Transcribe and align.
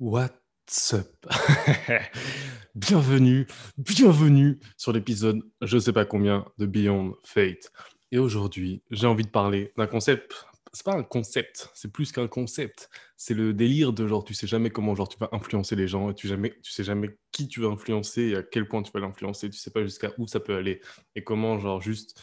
What's 0.00 0.94
up? 0.94 1.26
Bienvenue, 2.74 3.46
bienvenue 3.76 4.58
sur 4.76 4.92
l'épisode 4.92 5.40
je 5.60 5.78
sais 5.78 5.92
pas 5.92 6.04
combien 6.04 6.46
de 6.58 6.66
Beyond 6.66 7.14
Fate. 7.22 7.70
Et 8.10 8.18
aujourd'hui, 8.18 8.82
j'ai 8.90 9.06
envie 9.06 9.24
de 9.24 9.30
parler 9.30 9.72
d'un 9.76 9.86
concept. 9.86 10.46
C'est 10.72 10.84
pas 10.84 10.96
un 10.96 11.02
concept, 11.02 11.70
c'est 11.74 11.92
plus 11.92 12.10
qu'un 12.10 12.26
concept. 12.26 12.88
C'est 13.16 13.34
le 13.34 13.52
délire 13.52 13.92
de 13.92 14.06
genre 14.06 14.24
tu 14.24 14.34
sais 14.34 14.46
jamais 14.46 14.70
comment 14.70 14.94
genre 14.94 15.08
tu 15.08 15.18
vas 15.18 15.28
influencer 15.32 15.76
les 15.76 15.86
gens 15.86 16.10
et 16.10 16.14
tu 16.14 16.26
jamais 16.26 16.50
tu 16.62 16.72
sais 16.72 16.84
jamais 16.84 17.10
qui 17.30 17.46
tu 17.46 17.60
vas 17.60 17.68
influencer 17.68 18.22
et 18.22 18.36
à 18.36 18.42
quel 18.42 18.66
point 18.66 18.82
tu 18.82 18.90
vas 18.92 19.00
l'influencer, 19.00 19.50
tu 19.50 19.58
sais 19.58 19.70
pas 19.70 19.82
jusqu'à 19.82 20.10
où 20.18 20.26
ça 20.26 20.40
peut 20.40 20.56
aller 20.56 20.80
et 21.14 21.22
comment 21.22 21.58
genre 21.58 21.80
juste 21.80 22.20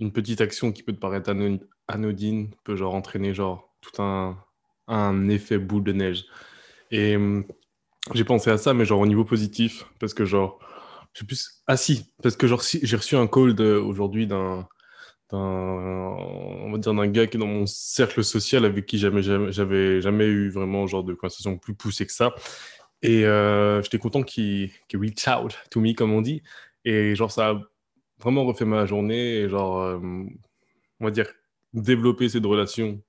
une 0.00 0.12
petite 0.12 0.40
action 0.40 0.72
qui 0.72 0.82
peut 0.82 0.92
te 0.92 0.98
paraître 0.98 1.32
anodine 1.86 2.50
peut 2.64 2.76
genre 2.76 2.94
entraîner 2.94 3.34
genre 3.34 3.76
tout 3.80 4.02
un 4.02 4.42
un 4.88 5.28
effet 5.28 5.58
boule 5.58 5.84
de 5.84 5.92
neige. 5.92 6.24
Et 6.92 7.16
hum, 7.16 7.44
j'ai 8.14 8.24
pensé 8.24 8.50
à 8.50 8.58
ça, 8.58 8.74
mais 8.74 8.84
genre 8.84 9.00
au 9.00 9.06
niveau 9.06 9.24
positif, 9.24 9.86
parce 9.98 10.14
que 10.14 10.24
genre, 10.24 10.60
je 11.14 11.20
sais 11.20 11.26
plus. 11.26 11.62
Ah 11.66 11.76
si, 11.76 12.12
parce 12.22 12.36
que 12.36 12.46
genre, 12.46 12.62
si, 12.62 12.80
j'ai 12.82 12.96
reçu 12.96 13.16
un 13.16 13.26
call 13.26 13.60
aujourd'hui 13.60 14.26
d'un, 14.26 14.68
on 15.32 16.70
va 16.70 16.78
dire 16.78 16.94
d'un 16.94 17.06
gars 17.08 17.26
qui 17.26 17.36
est 17.36 17.40
dans 17.40 17.46
mon 17.46 17.66
cercle 17.66 18.22
social 18.22 18.64
avec 18.64 18.86
qui 18.86 18.98
jamais, 18.98 19.22
j'avais 19.22 20.00
jamais 20.00 20.26
eu 20.26 20.50
vraiment 20.50 20.86
genre 20.86 21.04
de 21.04 21.14
conversation 21.14 21.58
plus 21.58 21.74
poussée 21.74 22.06
que 22.06 22.12
ça. 22.12 22.34
Et 23.02 23.24
euh, 23.26 23.82
j'étais 23.82 23.98
content 23.98 24.22
qu'il, 24.22 24.70
reach 24.94 25.26
out 25.28 25.58
to 25.70 25.80
me, 25.80 25.92
comme 25.94 26.12
on 26.12 26.22
dit. 26.22 26.42
Et 26.84 27.14
genre, 27.14 27.32
ça 27.32 27.50
a 27.50 27.60
vraiment 28.18 28.44
refait 28.44 28.64
ma 28.64 28.86
journée. 28.86 29.40
Et 29.40 29.48
genre, 29.48 29.80
euh, 29.80 29.98
on 31.00 31.04
va 31.04 31.10
dire, 31.10 31.26
développer 31.72 32.28
cette 32.28 32.46
relation. 32.46 33.00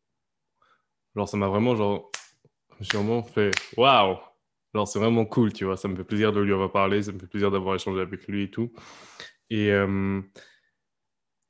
Genre, 1.15 1.29
ça 1.29 1.37
m'a 1.37 1.47
vraiment, 1.47 1.75
genre, 1.75 2.11
sûrement 2.83 3.23
fait 3.23 3.51
waouh! 3.77 4.17
Alors, 4.73 4.87
c'est 4.87 4.99
vraiment 4.99 5.25
cool, 5.25 5.53
tu 5.53 5.65
vois. 5.65 5.77
Ça 5.77 5.87
me 5.87 5.95
fait 5.95 6.03
plaisir 6.03 6.31
de 6.33 6.41
lui 6.41 6.53
avoir 6.53 6.71
parlé, 6.71 7.03
ça 7.03 7.11
me 7.11 7.19
fait 7.19 7.27
plaisir 7.27 7.51
d'avoir 7.51 7.75
échangé 7.75 8.01
avec 8.01 8.27
lui 8.27 8.43
et 8.43 8.51
tout. 8.51 8.71
Et, 9.49 9.71
euh, 9.71 10.21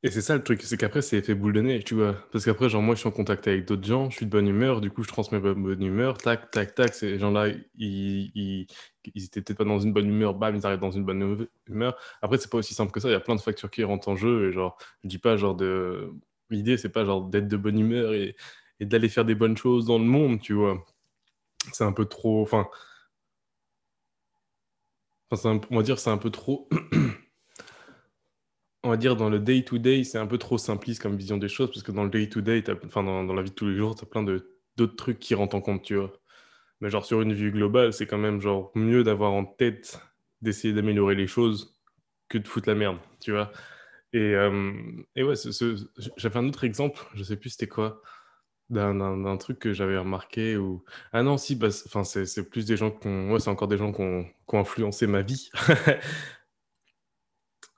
et 0.06 0.12
c'est 0.12 0.22
ça 0.22 0.36
le 0.36 0.44
truc, 0.44 0.62
c'est 0.64 0.76
qu'après, 0.76 1.02
c'est 1.02 1.18
effet 1.18 1.34
boule 1.34 1.54
de 1.54 1.62
neige, 1.62 1.86
tu 1.86 1.96
vois. 1.96 2.16
Parce 2.34 2.44
qu'après, 2.44 2.68
genre, 2.68 2.82
moi, 2.82 2.94
je 2.96 3.00
suis 3.00 3.08
en 3.08 3.12
contact 3.12 3.48
avec 3.48 3.66
d'autres 3.66 3.86
gens, 3.86 4.10
je 4.10 4.18
suis 4.18 4.26
de 4.26 4.32
bonne 4.32 4.48
humeur, 4.50 4.82
du 4.82 4.92
coup, 4.92 5.02
je 5.04 5.08
transmets 5.08 5.40
bonne 5.40 5.82
humeur, 5.82 6.18
tac, 6.18 6.52
tac, 6.52 6.76
tac. 6.76 6.94
Ces 6.94 7.18
gens-là, 7.18 7.48
ils, 7.76 8.32
ils, 8.36 8.68
ils 9.16 9.24
étaient 9.26 9.42
peut-être 9.42 9.60
pas 9.60 9.64
dans 9.64 9.80
une 9.80 9.94
bonne 9.94 10.08
humeur, 10.10 10.34
bam, 10.34 10.56
ils 10.58 10.66
arrivent 10.66 10.82
dans 10.82 10.92
une 10.92 11.06
bonne 11.06 11.48
humeur. 11.68 11.96
Après, 12.22 12.38
c'est 12.38 12.52
pas 12.52 12.58
aussi 12.58 12.74
simple 12.74 12.92
que 12.92 13.00
ça, 13.00 13.08
il 13.08 13.14
y 13.14 13.16
a 13.16 13.22
plein 13.22 13.36
de 13.36 13.42
factures 13.42 13.72
qui 13.72 13.84
rentrent 13.86 14.10
en 14.10 14.18
jeu, 14.18 14.50
et 14.50 14.52
genre, 14.52 14.78
je 15.04 15.08
dis 15.10 15.20
pas, 15.20 15.38
genre, 15.38 15.56
de. 15.56 16.12
L'idée, 16.50 16.76
c'est 16.78 16.90
pas, 16.90 17.06
genre, 17.06 17.22
d'être 17.30 17.48
de 17.48 17.58
bonne 17.58 17.80
humeur 17.80 18.14
et, 18.14 18.36
et 18.82 18.86
d'aller 18.86 19.08
faire 19.10 19.24
des 19.26 19.36
bonnes 19.36 19.56
choses 19.58 19.86
dans 19.86 20.00
le 20.00 20.06
monde, 20.06 20.42
tu 20.42 20.54
vois 20.54 20.84
c'est 21.72 21.84
un 21.84 21.94
peu 21.94 22.06
trop. 22.06 22.42
Enfin, 22.42 22.68
on 25.32 25.78
va 25.78 25.84
dire 25.84 26.00
c'est 26.00 26.10
un 26.10 26.18
peu 26.18 26.30
trop. 26.30 26.70
on 28.84 28.90
va 28.90 28.98
dire 28.98 29.16
dans 29.16 29.30
le 29.30 29.40
day-to-day, 29.40 30.04
c'est 30.04 30.18
un 30.18 30.28
peu 30.28 30.38
trop 30.38 30.58
simpliste 30.58 31.02
comme 31.02 31.16
vision 31.16 31.38
des 31.38 31.48
choses, 31.48 31.70
parce 31.70 31.84
que 31.84 31.92
dans 31.92 32.04
le 32.04 32.10
day-to-day, 32.10 32.64
enfin 32.86 33.04
dans, 33.04 33.24
dans, 33.24 33.34
la 33.34 33.42
vie 33.42 33.50
de 33.50 33.56
tous 33.56 33.68
les 33.68 33.76
jours, 33.76 33.96
tu 33.96 34.04
as 34.04 34.08
plein 34.08 34.24
d'autres 34.24 34.96
trucs 34.96 35.20
qui 35.20 35.36
rentrent 35.36 35.56
en 35.56 35.62
compte, 35.62 35.84
tu 35.84 35.96
vois. 35.96 36.14
Mais 36.82 36.90
genre 36.90 37.06
sur 37.06 37.22
une 37.22 37.34
vue 37.34 37.52
globale, 37.52 37.94
c'est 37.94 38.08
quand 38.08 38.18
même 38.18 38.42
genre 38.42 38.72
mieux 38.76 39.04
d'avoir 39.04 39.32
en 39.32 39.46
tête 39.46 40.02
d'essayer 40.42 40.74
d'améliorer 40.74 41.16
les 41.16 41.28
choses 41.28 41.78
que 42.28 42.38
de 42.38 42.48
foutre 42.48 42.70
la 42.70 42.76
merde, 42.76 42.98
tu 43.22 43.32
vois. 43.32 43.52
Et, 44.12 44.36
euh, 44.36 44.74
et 45.16 45.24
ouais, 45.24 45.36
j'avais 46.18 46.38
un 46.38 46.48
autre 46.48 46.66
exemple, 46.66 47.02
je 47.16 47.24
sais 47.24 47.38
plus 47.38 47.52
c'était 47.52 47.68
quoi 47.68 48.02
d'un 48.70 49.38
truc 49.38 49.60
que 49.60 49.74
j'avais 49.74 49.98
remarqué 49.98 50.58
ou 50.58 50.84
ah 51.12 51.22
non 51.24 51.38
si 51.38 51.56
bah, 51.56 51.68
enfin 51.86 52.04
c'est 52.04 52.50
plus 52.50 52.66
des 52.66 52.78
gens 52.78 52.92
qui 52.92 53.08
ont 53.08 53.32
ouais, 53.32 53.40
c'est 53.40 53.50
encore 53.50 53.68
des 53.68 53.78
gens 53.78 53.92
qui 53.92 54.02
ont, 54.02 54.26
influencé 54.54 55.08
ma 55.08 55.22
vie. 55.22 55.50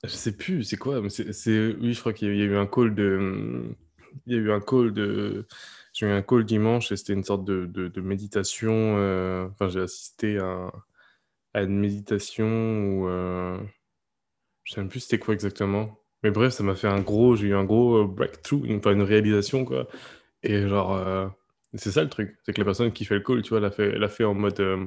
Je 0.03 0.09
sais 0.09 0.36
plus 0.36 0.64
c'est 0.64 0.77
quoi 0.77 1.02
mais 1.02 1.09
c'est 1.09 1.76
oui 1.80 1.93
je 1.93 1.99
crois 1.99 2.14
qu'il 2.14 2.36
y 2.36 2.42
a 2.42 2.45
eu 2.45 2.55
un 2.55 2.67
call 2.67 2.93
de 2.93 3.76
il 4.27 4.33
y 4.33 4.36
a 4.36 4.39
eu 4.39 4.52
un 4.52 4.60
call 4.60 4.93
de 4.93 5.48
j'ai 5.93 6.05
eu 6.05 6.11
un 6.11 6.21
call 6.21 6.43
dimanche 6.43 6.92
et 6.92 6.98
c'était 6.98 7.14
une 7.14 7.23
sorte 7.23 7.45
de, 7.45 7.65
de, 7.65 8.02
méditation 8.02 8.98
euh, 8.98 9.48
enfin 9.48 9.70
j'ai 9.70 9.81
assisté 9.81 10.37
à, 10.37 10.71
à, 11.54 11.64
une 11.64 11.80
méditation 11.80 12.45
ou 12.45 13.08
euh, 13.08 13.58
je 14.64 14.73
sais 14.73 14.81
même 14.81 14.89
plus 14.89 14.99
c'était 15.02 15.20
quoi 15.20 15.33
exactement. 15.33 15.98
Mais 16.23 16.31
bref 16.31 16.54
ça 16.54 16.64
m'a 16.64 16.76
fait 16.76 16.87
un 16.87 17.02
gros 17.02 17.36
j'ai 17.36 17.48
eu 17.48 17.55
un 17.55 17.64
gros 17.64 18.04
euh, 18.04 18.05
breakthrough 18.05 18.65
enfin 18.77 18.92
une 18.92 19.04
réalisation 19.04 19.65
quoi 19.65 19.87
et 20.45 20.67
genre, 20.67 20.95
euh, 20.95 21.28
c'est 21.73 21.92
ça 21.92 22.04
le 22.04 22.10
truc, 22.10 22.38
c'est 22.45 22.54
que 22.54 22.61
la 22.61 22.66
personne 22.66 22.92
qui 22.92 23.06
fait 23.06 23.16
le 23.16 23.22
call, 23.22 23.42
tu 23.42 23.50
vois, 23.50 23.60
l'a 23.60 23.72
fait, 23.72 23.98
l'a 23.98 24.08
fait 24.08 24.23
en 24.23 24.33
mode, 24.33 24.60
euh, 24.60 24.86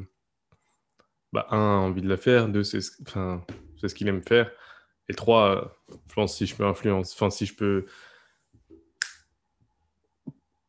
bah, 1.33 1.47
un, 1.51 1.59
envie 1.59 2.03
de 2.03 2.09
la 2.09 2.17
faire, 2.17 2.49
deux, 2.49 2.65
c'est, 2.65 2.81
enfin, 3.03 3.45
c'est 3.81 3.89
ce 3.89 3.95
qu'il 3.95 4.09
aime 4.09 4.23
faire, 4.23 4.51
et 5.09 5.15
trois, 5.15 5.77
je 6.09 6.15
pense 6.15 6.37
si 6.37 6.47
je 6.47 6.55
peux 6.55 6.65
influencer, 6.65 7.15
enfin, 7.17 7.31
si 7.31 7.47
je 7.47 7.55
peux 7.55 7.87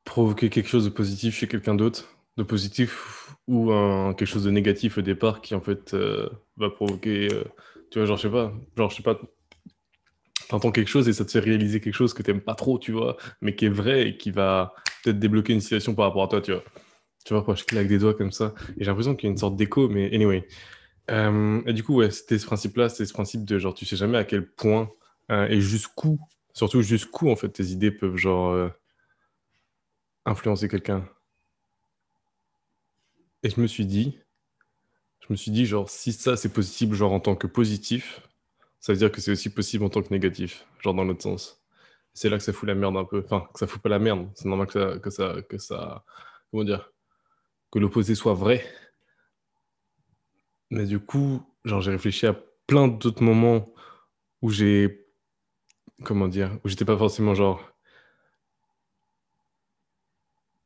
provoquer 0.04 0.50
quelque 0.50 0.70
chose 0.70 0.86
de 0.86 0.90
positif 0.90 1.36
chez 1.36 1.48
quelqu'un 1.48 1.76
d'autre, 1.76 2.18
de 2.38 2.44
positif 2.44 3.36
ou 3.48 3.70
quelque 4.18 4.26
chose 4.26 4.44
de 4.44 4.52
négatif 4.52 4.98
au 4.98 5.02
départ 5.02 5.42
qui 5.42 5.56
en 5.56 5.62
fait 5.62 5.94
euh, 5.94 6.30
va 6.58 6.70
provoquer, 6.70 7.30
tu 7.92 8.00
vois, 8.00 8.06
genre, 8.06 8.18
je 8.18 8.24
sais 8.24 8.32
pas, 8.32 8.54
genre, 8.76 8.90
je 8.90 8.96
sais 8.96 9.04
pas, 9.04 9.20
t'entends 10.50 10.72
quelque 10.72 10.90
chose 10.90 11.08
et 11.08 11.14
ça 11.14 11.24
te 11.24 11.32
fait 11.32 11.40
réaliser 11.40 11.80
quelque 11.80 11.94
chose 11.94 12.14
que 12.14 12.24
t'aimes 12.24 12.42
pas 12.42 12.56
trop, 12.56 12.80
tu 12.80 12.92
vois, 12.92 13.18
mais 13.42 13.56
qui 13.56 13.66
est 13.66 13.70
vrai 13.70 14.10
et 14.10 14.18
qui 14.18 14.32
va 14.32 14.74
peut-être 15.04 15.20
débloquer 15.20 15.54
une 15.54 15.62
situation 15.62 15.96
par 15.96 16.06
rapport 16.06 16.24
à 16.24 16.28
toi, 16.28 16.42
tu 16.42 16.52
vois. 16.52 16.64
Tu 17.24 17.34
vois, 17.34 17.56
je 17.56 17.64
claque 17.64 17.88
des 17.88 18.00
doigts 18.00 18.16
comme 18.16 18.32
ça. 18.32 18.54
Et 18.72 18.80
j'ai 18.80 18.86
l'impression 18.86 19.16
qu'il 19.16 19.28
y 19.28 19.30
a 19.30 19.32
une 19.32 19.38
sorte 19.38 19.56
d'écho, 19.56 19.88
mais 19.88 20.14
anyway. 20.14 20.48
Euh, 21.12 21.62
et 21.68 21.74
du 21.74 21.84
coup, 21.84 21.96
ouais, 21.96 22.10
c'était 22.10 22.40
ce 22.40 22.48
principe-là, 22.48 22.90
c'était 22.90 23.06
ce 23.06 23.14
principe 23.14 23.46
de 23.46 23.60
genre, 23.60 23.74
tu 23.74 23.86
sais 23.86 23.96
jamais 23.96 24.18
à 24.18 24.24
quel 24.24 24.50
point 24.50 24.90
euh, 25.32 25.48
et 25.48 25.62
jusqu'où, 25.62 26.20
surtout 26.54 26.82
jusqu'où, 26.82 27.30
en 27.30 27.36
fait, 27.36 27.50
tes 27.50 27.66
idées 27.66 27.92
peuvent, 27.92 28.18
genre, 28.18 28.52
euh, 28.52 28.70
influencer 30.26 30.68
quelqu'un. 30.68 31.08
Et 33.44 33.50
je 33.52 33.62
me 33.62 33.68
suis 33.68 33.86
dit, 33.86 34.18
je 35.22 35.28
me 35.30 35.36
suis 35.36 35.52
dit, 35.52 35.68
genre, 35.68 35.90
si 35.90 36.12
ça, 36.12 36.36
c'est 36.36 36.52
possible, 36.52 36.96
genre, 36.96 37.14
en 37.14 37.20
tant 37.20 37.36
que 37.36 37.48
positif, 37.48 38.22
ça 38.80 38.94
veut 38.94 38.98
dire 38.98 39.12
que 39.12 39.22
c'est 39.22 39.32
aussi 39.32 39.50
possible 39.54 39.84
en 39.84 39.90
tant 39.90 40.02
que 40.02 40.10
négatif, 40.10 40.66
genre 40.80 40.94
dans 40.94 41.04
l'autre 41.04 41.24
sens. 41.24 41.62
C'est 42.14 42.30
là 42.30 42.38
que 42.38 42.44
ça 42.44 42.54
fout 42.54 42.68
la 42.68 42.76
merde 42.76 42.98
un 42.98 43.06
peu. 43.06 43.22
Enfin, 43.24 43.48
que 43.54 43.60
ça 43.60 43.68
fout 43.68 43.82
pas 43.82 43.90
la 43.90 44.00
merde. 44.00 44.30
C'est 44.36 44.48
normal 44.48 44.68
que 44.68 44.74
ça, 44.74 45.00
que 45.00 45.10
ça, 45.10 45.42
que 45.50 45.58
ça, 45.58 46.04
comment 46.52 46.64
dire, 46.64 46.92
que 47.72 47.80
l'opposé 47.80 48.16
soit 48.16 48.34
vrai. 48.34 48.66
Mais 50.72 50.86
du 50.86 51.00
coup, 51.00 51.44
genre, 51.66 51.82
j'ai 51.82 51.92
réfléchi 51.92 52.28
à 52.28 52.34
plein 52.68 52.88
d'autres 52.88 53.24
moments 53.24 53.74
où 54.42 54.50
j'ai, 54.50 55.06
comment 56.04 56.28
dire, 56.28 56.58
où 56.64 56.70
j'étais 56.70 56.86
pas 56.86 56.98
forcément 56.98 57.34
genre, 57.36 57.62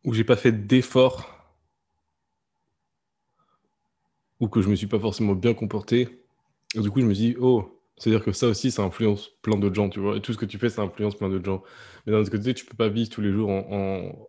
où 0.03 0.13
j'ai 0.13 0.23
pas 0.23 0.35
fait 0.35 0.51
d'efforts, 0.51 1.29
ou 4.39 4.47
que 4.49 4.61
je 4.61 4.69
me 4.69 4.75
suis 4.75 4.87
pas 4.87 4.99
forcément 4.99 5.33
bien 5.33 5.53
comporté. 5.53 6.23
Et 6.75 6.79
du 6.79 6.91
coup, 6.91 6.99
je 6.99 7.05
me 7.05 7.13
dis, 7.13 7.35
oh, 7.39 7.79
c'est-à-dire 7.97 8.23
que 8.23 8.31
ça 8.31 8.47
aussi, 8.47 8.71
ça 8.71 8.83
influence 8.83 9.29
plein 9.41 9.57
d'autres 9.57 9.75
gens, 9.75 9.89
tu 9.89 9.99
vois. 9.99 10.19
Tout 10.19 10.33
ce 10.33 10.37
que 10.37 10.45
tu 10.45 10.57
fais, 10.57 10.69
ça 10.69 10.81
influence 10.81 11.15
plein 11.15 11.29
d'autres 11.29 11.45
gens. 11.45 11.63
Mais 12.05 12.11
d'un 12.11 12.19
autre 12.19 12.31
côté, 12.31 12.53
tu 12.53 12.65
peux 12.65 12.75
pas 12.75 12.89
vivre 12.89 13.09
tous 13.09 13.21
les 13.21 13.31
jours 13.31 13.49
en, 13.49 14.27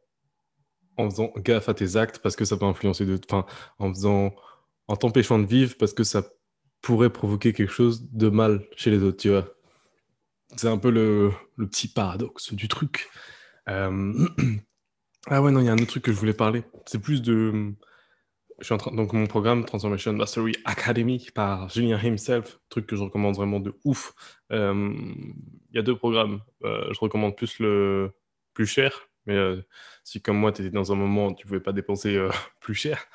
faisant 1.11 1.33
gaffe 1.39 1.69
à 1.69 1.75
tes 1.75 1.97
actes 1.97 2.21
parce 2.21 2.37
que 2.37 2.45
ça 2.45 2.57
peut 2.57 2.67
influencer 2.67 3.07
d'autres. 3.07 3.27
Enfin, 3.31 3.47
en 3.79 3.93
faisant, 3.93 4.35
en 4.89 4.97
t'empêchant 4.97 5.39
de 5.39 5.47
vivre 5.47 5.77
parce 5.79 5.95
que 5.95 6.05
ça 6.05 6.25
pourrait 6.83 7.11
provoquer 7.11 7.53
quelque 7.53 7.73
chose 7.73 8.11
de 8.13 8.29
mal 8.29 8.67
chez 8.77 8.91
les 8.91 9.03
autres, 9.03 9.17
tu 9.17 9.31
vois. 9.31 9.49
C'est 10.57 10.69
un 10.69 10.79
peu 10.79 10.91
le, 10.91 11.33
le, 11.57 11.67
petit 11.67 11.89
paradoxe 11.89 12.53
du 12.53 12.69
truc. 12.69 13.09
Euh, 13.69 14.29
ah 15.27 15.43
ouais, 15.43 15.51
non, 15.51 15.61
il 15.61 15.67
y 15.67 15.69
a 15.69 15.73
un 15.73 15.79
autre 15.79 15.87
truc 15.87 16.05
que 16.05 16.13
je 16.13 16.19
voulais 16.19 16.35
parler. 16.35 16.63
C'est 16.87 17.01
plus 17.01 17.23
de 17.23 17.75
je 18.61 18.65
suis 18.65 18.75
en 18.75 18.79
train, 18.79 18.93
donc 18.93 19.13
mon 19.13 19.27
programme 19.27 19.65
Transformation 19.65 20.13
Mastery 20.13 20.53
Academy 20.65 21.29
par 21.35 21.69
Julien 21.69 21.99
himself, 21.99 22.61
truc 22.69 22.87
que 22.87 22.97
je 22.97 23.03
recommande 23.03 23.35
vraiment 23.35 23.61
de 23.61 23.75
ouf. 23.85 24.15
Euh, 24.53 24.95
il 25.71 25.77
y 25.77 25.79
a 25.79 25.83
deux 25.83 25.97
programmes. 25.97 26.41
Euh, 26.65 26.93
je 26.93 27.01
recommande 27.01 27.37
plus 27.37 27.59
le 27.59 28.13
plus 28.53 28.67
cher, 28.67 29.09
mais 29.27 29.35
euh, 29.35 29.63
si 30.05 30.23
comme 30.23 30.39
moi 30.39 30.53
tu 30.53 30.63
étais 30.63 30.71
dans 30.71 30.93
un 30.93 30.95
moment 30.95 31.29
où 31.29 31.35
tu 31.35 31.47
pouvais 31.47 31.61
pas 31.61 31.73
dépenser 31.73 32.17
plus 32.61 32.75
cher, 32.75 33.07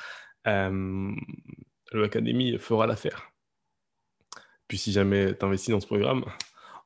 l'académie 0.46 2.58
fera 2.58 2.88
l'affaire. 2.88 3.32
Puis 4.68 4.78
si 4.78 4.92
jamais 4.92 5.36
tu 5.36 5.46
investis 5.46 5.72
dans 5.72 5.80
ce 5.80 5.88
programme, 5.88 6.26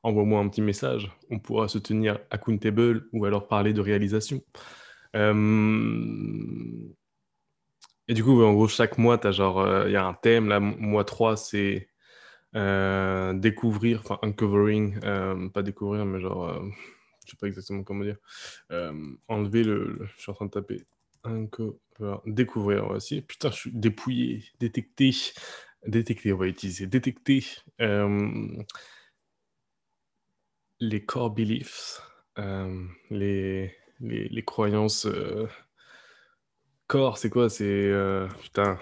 envoie-moi 0.02 0.40
un 0.40 0.48
petit 0.48 0.62
message. 0.62 1.10
On 1.30 1.38
pourra 1.38 1.68
se 1.68 1.78
tenir 1.78 2.18
accountable 2.30 3.08
ou 3.12 3.24
alors 3.24 3.48
parler 3.48 3.72
de 3.72 3.80
réalisation. 3.80 4.42
Et 8.08 8.14
du 8.14 8.22
coup, 8.24 8.42
en 8.42 8.52
gros, 8.52 8.68
chaque 8.68 8.98
mois, 8.98 9.18
tu 9.18 9.32
genre, 9.32 9.60
euh, 9.60 9.86
il 9.88 9.92
y 9.92 9.96
a 9.96 10.04
un 10.04 10.14
thème. 10.14 10.48
Là, 10.48 10.60
mois 10.60 11.04
3, 11.04 11.36
c'est 11.36 11.88
euh, 12.56 13.32
découvrir, 13.34 14.00
enfin, 14.00 14.18
uncovering, 14.22 14.98
euh, 15.04 15.48
pas 15.48 15.62
découvrir, 15.62 16.04
mais 16.04 16.20
genre, 16.20 16.62
je 17.24 17.30
sais 17.30 17.36
pas 17.36 17.46
exactement 17.46 17.82
comment 17.82 18.04
dire. 18.04 18.18
enlever 19.28 19.64
le, 19.64 19.98
Je 20.16 20.22
suis 20.22 20.30
en 20.30 20.34
train 20.34 20.46
de 20.46 20.50
taper. 20.50 20.82
Uncover. 21.24 21.78
Découvrir 22.26 22.88
aussi. 22.90 23.22
Putain, 23.22 23.50
je 23.50 23.56
suis 23.56 23.72
dépouillé, 23.72 24.44
détecté. 24.60 25.12
Détecter, 25.86 26.32
on 26.32 26.38
va 26.38 26.46
utiliser. 26.46 26.86
Détecter 26.86 27.44
euh, 27.80 28.62
les 30.80 31.04
core 31.04 31.30
beliefs, 31.30 32.00
euh, 32.38 32.86
les, 33.10 33.74
les, 34.00 34.28
les, 34.28 34.44
croyances. 34.44 35.06
Euh, 36.94 36.98
core, 36.98 37.18
c'est 37.18 37.30
quoi? 37.30 37.48
C'est. 37.48 37.92
putain. 38.40 38.78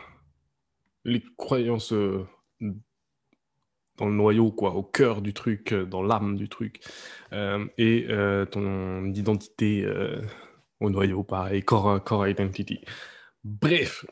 Les 1.05 1.23
croyances 1.37 1.93
dans 3.99 4.07
le 4.07 4.15
noyau, 4.15 4.53
quoi, 4.53 4.75
au 4.75 4.83
cœur 4.83 5.21
du 5.21 5.35
truc, 5.35 5.75
dans 5.75 6.03
l'âme 6.03 6.37
du 6.37 6.49
truc. 6.49 6.81
et 7.33 8.07
ton 8.51 9.05
identité 9.07 9.87
au 10.81 10.91
noyau, 10.91 11.23
pareil, 11.25 11.63
core, 11.63 12.03
core 12.05 12.29
identity. 12.29 12.81
Bref, 13.45 14.05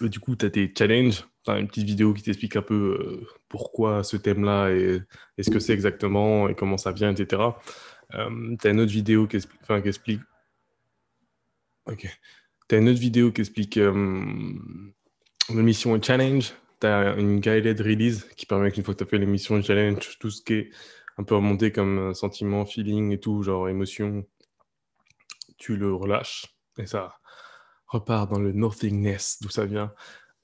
du 0.00 0.20
coup, 0.20 0.36
tu 0.36 0.46
as 0.46 0.50
tes 0.50 0.72
challenges 0.76 1.24
une 1.54 1.68
petite 1.68 1.86
vidéo 1.86 2.12
qui 2.12 2.22
t'explique 2.22 2.56
un 2.56 2.62
peu 2.62 2.98
euh, 3.00 3.26
pourquoi 3.48 4.02
ce 4.02 4.16
thème-là 4.16 4.70
et, 4.70 5.00
ce 5.40 5.50
que 5.50 5.58
c'est 5.58 5.72
exactement 5.72 6.48
et 6.48 6.54
comment 6.54 6.76
ça 6.76 6.92
vient, 6.92 7.10
etc. 7.10 7.42
Euh, 8.14 8.56
tu 8.60 8.66
as 8.66 8.70
une 8.70 8.80
autre 8.80 8.92
vidéo 8.92 9.26
qui 9.26 9.36
explique. 9.36 9.60
Qui 9.66 9.88
explique... 9.88 10.20
Ok. 11.86 12.08
Tu 12.68 12.74
as 12.74 12.78
une 12.78 12.88
autre 12.88 13.00
vidéo 13.00 13.32
qui 13.32 13.40
explique 13.42 13.76
euh, 13.76 14.52
l'émission 15.50 15.96
et 15.96 16.02
challenge. 16.02 16.52
Tu 16.80 16.86
as 16.86 17.14
une 17.16 17.40
guided 17.40 17.80
release 17.80 18.24
qui 18.36 18.46
permet 18.46 18.70
qu'une 18.70 18.84
fois 18.84 18.94
que 18.94 18.98
tu 18.98 19.04
as 19.04 19.06
fait 19.06 19.18
l'émission 19.18 19.60
challenge, 19.62 20.18
tout 20.18 20.30
ce 20.30 20.42
qui 20.42 20.54
est 20.54 20.70
un 21.18 21.24
peu 21.24 21.34
remonté 21.34 21.72
comme 21.72 22.12
sentiment, 22.14 22.66
feeling 22.66 23.12
et 23.12 23.20
tout, 23.20 23.42
genre 23.42 23.68
émotion, 23.68 24.26
tu 25.56 25.76
le 25.76 25.94
relâches 25.94 26.46
et 26.78 26.86
ça 26.86 27.14
repart 27.86 28.30
dans 28.30 28.38
le 28.38 28.52
nothingness 28.52 29.38
d'où 29.40 29.48
ça 29.48 29.64
vient. 29.64 29.92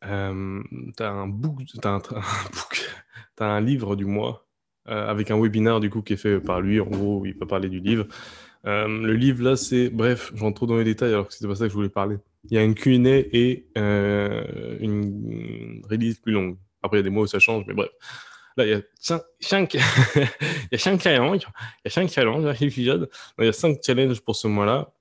Euh, 0.05 0.63
tu 0.97 1.03
as 1.03 1.11
un 1.11 1.29
book, 1.29 1.61
as 1.83 1.89
un, 1.89 2.03
as 3.39 3.45
un 3.45 3.61
livre 3.61 3.97
du 3.97 4.05
mois 4.05 4.47
euh, 4.89 5.09
avec 5.09 5.31
un 5.31 5.41
webinaire 5.41 5.81
du 5.81 5.91
coup 5.91 6.03
qui 6.03 6.15
est 6.15 6.17
fait 6.17 6.41
par 6.41 6.61
lui. 6.61 6.81
En 6.81 6.87
gros, 6.87 7.25
il 7.27 7.37
peut 7.37 7.47
parler 7.47 7.69
du 7.69 7.81
livre. 7.81 8.07
Euh, 8.67 8.87
le 8.87 9.15
livre 9.15 9.43
là, 9.43 9.57
c'est 9.57 9.91
bref, 9.91 10.31
je 10.35 10.43
rentre 10.43 10.57
trop 10.57 10.67
dans 10.67 10.77
les 10.77 10.85
détails 10.85 11.13
alors 11.13 11.27
que 11.27 11.35
c'était 11.35 11.49
pas 11.49 11.57
ça 11.57 11.65
que 11.65 11.71
je 11.71 11.75
voulais 11.75 11.89
parler. 11.89 12.17
Il 12.45 12.55
y 12.55 12.59
a 12.59 12.63
une 12.63 12.75
Q&A 12.75 13.23
et 13.33 13.67
une 13.77 15.83
release 15.89 16.19
plus 16.19 16.33
longue. 16.33 16.59
Après, 16.83 16.99
il 16.99 17.01
y 17.01 17.01
a 17.01 17.05
des 17.05 17.11
mots 17.11 17.23
où 17.23 17.27
ça 17.27 17.39
change, 17.39 17.65
mais 17.67 17.75
bref. 17.75 17.91
Là, 18.57 18.67
il 18.67 18.71
y 18.71 18.75
a 18.75 18.83
5 18.99 19.23
cinq, 19.41 19.75
il 19.75 19.81
y 20.73 20.75
a 20.75 20.79
cinq 20.79 21.01
challenges. 21.01 21.47
Il 21.85 21.87
y 21.87 21.89
a 21.89 21.91
5 21.91 22.11
challenges 22.11 22.57
Il 22.61 23.45
y 23.45 23.49
a 23.49 23.53
5 23.53 23.79
challenges 23.85 24.21
pour 24.21 24.37
ce 24.37 24.49
mois-là. 24.49 24.93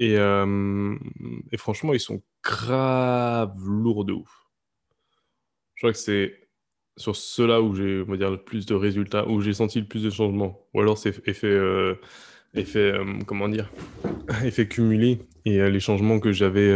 Et, 0.00 0.14
et 0.14 1.56
franchement, 1.56 1.94
ils 1.94 2.00
sont 2.00 2.22
grave 2.42 3.54
lourds 3.58 4.04
de 4.04 4.12
ouf. 4.12 4.46
Je 5.74 5.82
crois 5.82 5.92
que 5.92 5.98
c'est 5.98 6.48
sur 6.96 7.14
ceux-là 7.14 7.62
où 7.62 7.74
j'ai, 7.74 8.02
on 8.02 8.10
va 8.10 8.16
dire, 8.16 8.30
le 8.30 8.42
plus 8.42 8.66
de 8.66 8.74
résultats, 8.74 9.26
où 9.28 9.40
j'ai 9.40 9.52
senti 9.52 9.80
le 9.80 9.86
plus 9.86 10.02
de 10.02 10.10
changements. 10.10 10.66
Ou 10.74 10.80
alors 10.80 10.98
c'est 10.98 11.26
effet, 11.28 11.46
euh, 11.46 11.94
effet 12.58 12.92
euh, 12.92 13.18
comment 13.26 13.48
dire, 13.48 13.70
effet 14.44 14.68
cumulé. 14.68 15.20
Et 15.44 15.60
euh, 15.60 15.70
les 15.70 15.80
changements 15.80 16.20
que 16.20 16.32
j'avais, 16.32 16.70